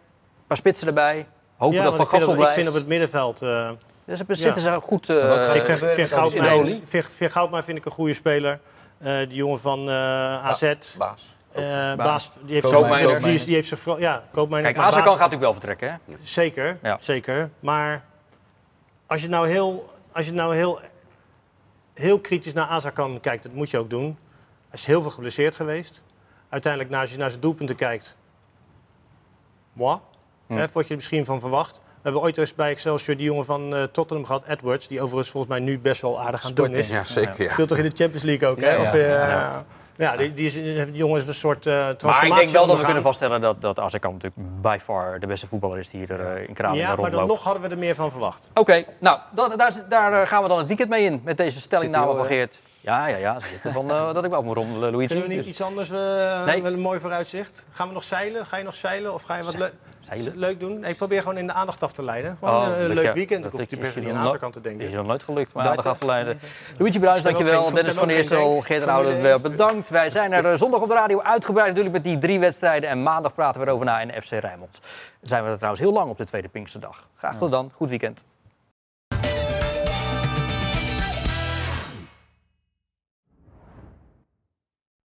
[0.47, 1.27] paar spitsen erbij.
[1.57, 2.57] Hopen ja, dat Van ik Gassel op, ik blijft.
[2.57, 3.43] vind op het middenveld...
[3.43, 3.71] eh,
[4.05, 5.09] Dus ze zitten ze goed...
[5.11, 8.61] eh, Wat gaat ik vind, vind Goudmijn, vind, vind Goudmijn vind ik een goede speler.
[8.99, 10.75] Eh die jongen van eh, AZ.
[10.99, 11.37] Baas.
[11.59, 13.09] Eh, Baas, die heeft, Koopmijn.
[13.09, 14.01] zich, die, is- die heeft zich vooral...
[14.01, 14.63] Ja, Koopmijn.
[14.63, 16.17] Kijk, Azarkan gaat natuurlijk wel vertrekken, hè?
[16.23, 16.97] Zeker, Ja.
[17.01, 17.51] zeker.
[17.61, 18.05] Maar
[19.07, 20.81] als je nou heel, als je nou heel,
[21.95, 24.05] heel kritisch naar Azarkan kijkt, dat moet je ook doen.
[24.69, 26.03] Hij is heel veel geblesseerd geweest.
[26.49, 28.17] Uiteindelijk, nou, als je naar zijn doelpunten kijkt,
[29.73, 29.99] moi.
[30.47, 31.77] Hè, wat je er misschien van verwacht.
[31.77, 34.89] We hebben ooit eens bij Excelsior die jongen van uh, Tottenham gehad, Edwards.
[34.89, 36.89] Die overigens volgens mij nu best wel aardig aan het doen is.
[36.89, 37.43] Ja, zeker.
[37.43, 37.53] Ja.
[37.53, 38.75] Speelt toch in de Champions League ook, hè?
[38.75, 39.57] Ja, of, ja, uh,
[39.99, 40.13] ja.
[40.13, 40.17] ja.
[40.17, 42.85] die, die, is, die jongen is een soort uh, Maar ik denk wel dat we
[42.85, 46.49] kunnen vaststellen dat, dat Azekam natuurlijk by far de beste voetballer is die hier uh,
[46.49, 47.19] in Kralingen Ja, maar rondloopt.
[47.19, 48.47] dan nog hadden we er meer van verwacht.
[48.51, 51.61] Oké, okay, nou, dat, daar, daar gaan we dan het weekend mee in met deze
[51.61, 52.61] stellingname van Geert.
[52.81, 53.41] Ja, ja, ja.
[53.41, 55.07] Ze zitten van uh, dat ik wel moet rommelen, Luigi.
[55.07, 55.51] Kunnen we niet dus...
[55.51, 56.63] iets anders, uh, nee.
[56.63, 57.65] wel een mooi vooruitzicht?
[57.71, 58.47] Gaan we nog zeilen?
[58.47, 60.39] Ga je nog zeilen of ga je wat le zeilen.
[60.39, 60.81] leuk doen?
[60.81, 62.37] Nee, ik probeer gewoon in de aandacht af te leiden.
[62.39, 63.43] Gewoon oh, een leuk ja, weekend.
[63.43, 64.85] Dat hoef je per se niet aan Azerkant te denken.
[64.85, 66.41] Is je nog nooit gelukt, maar aandacht af te leiden.
[66.79, 67.73] Luigi Bruins, dankjewel.
[67.73, 69.89] Dennis van Eersel, Geert Oude, bedankt.
[69.89, 72.91] Wij zijn er zondag op de radio uitgebreid natuurlijk met die drie wedstrijden.
[72.91, 74.81] En maandag praten we erover na in FC Rijnmond.
[75.23, 77.09] Zijn we er trouwens heel lang op de tweede Pinksterdag.
[77.17, 77.71] Graag tot dan.
[77.75, 78.25] Goed weekend.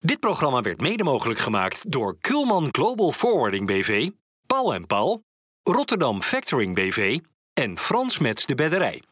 [0.04, 4.10] Dit programma werd mede mogelijk gemaakt door Kulman Global Forwarding BV,
[4.46, 5.24] Paul en Paul,
[5.64, 7.20] Rotterdam Factoring BV
[7.54, 9.04] en Frans Mets de Bedderij.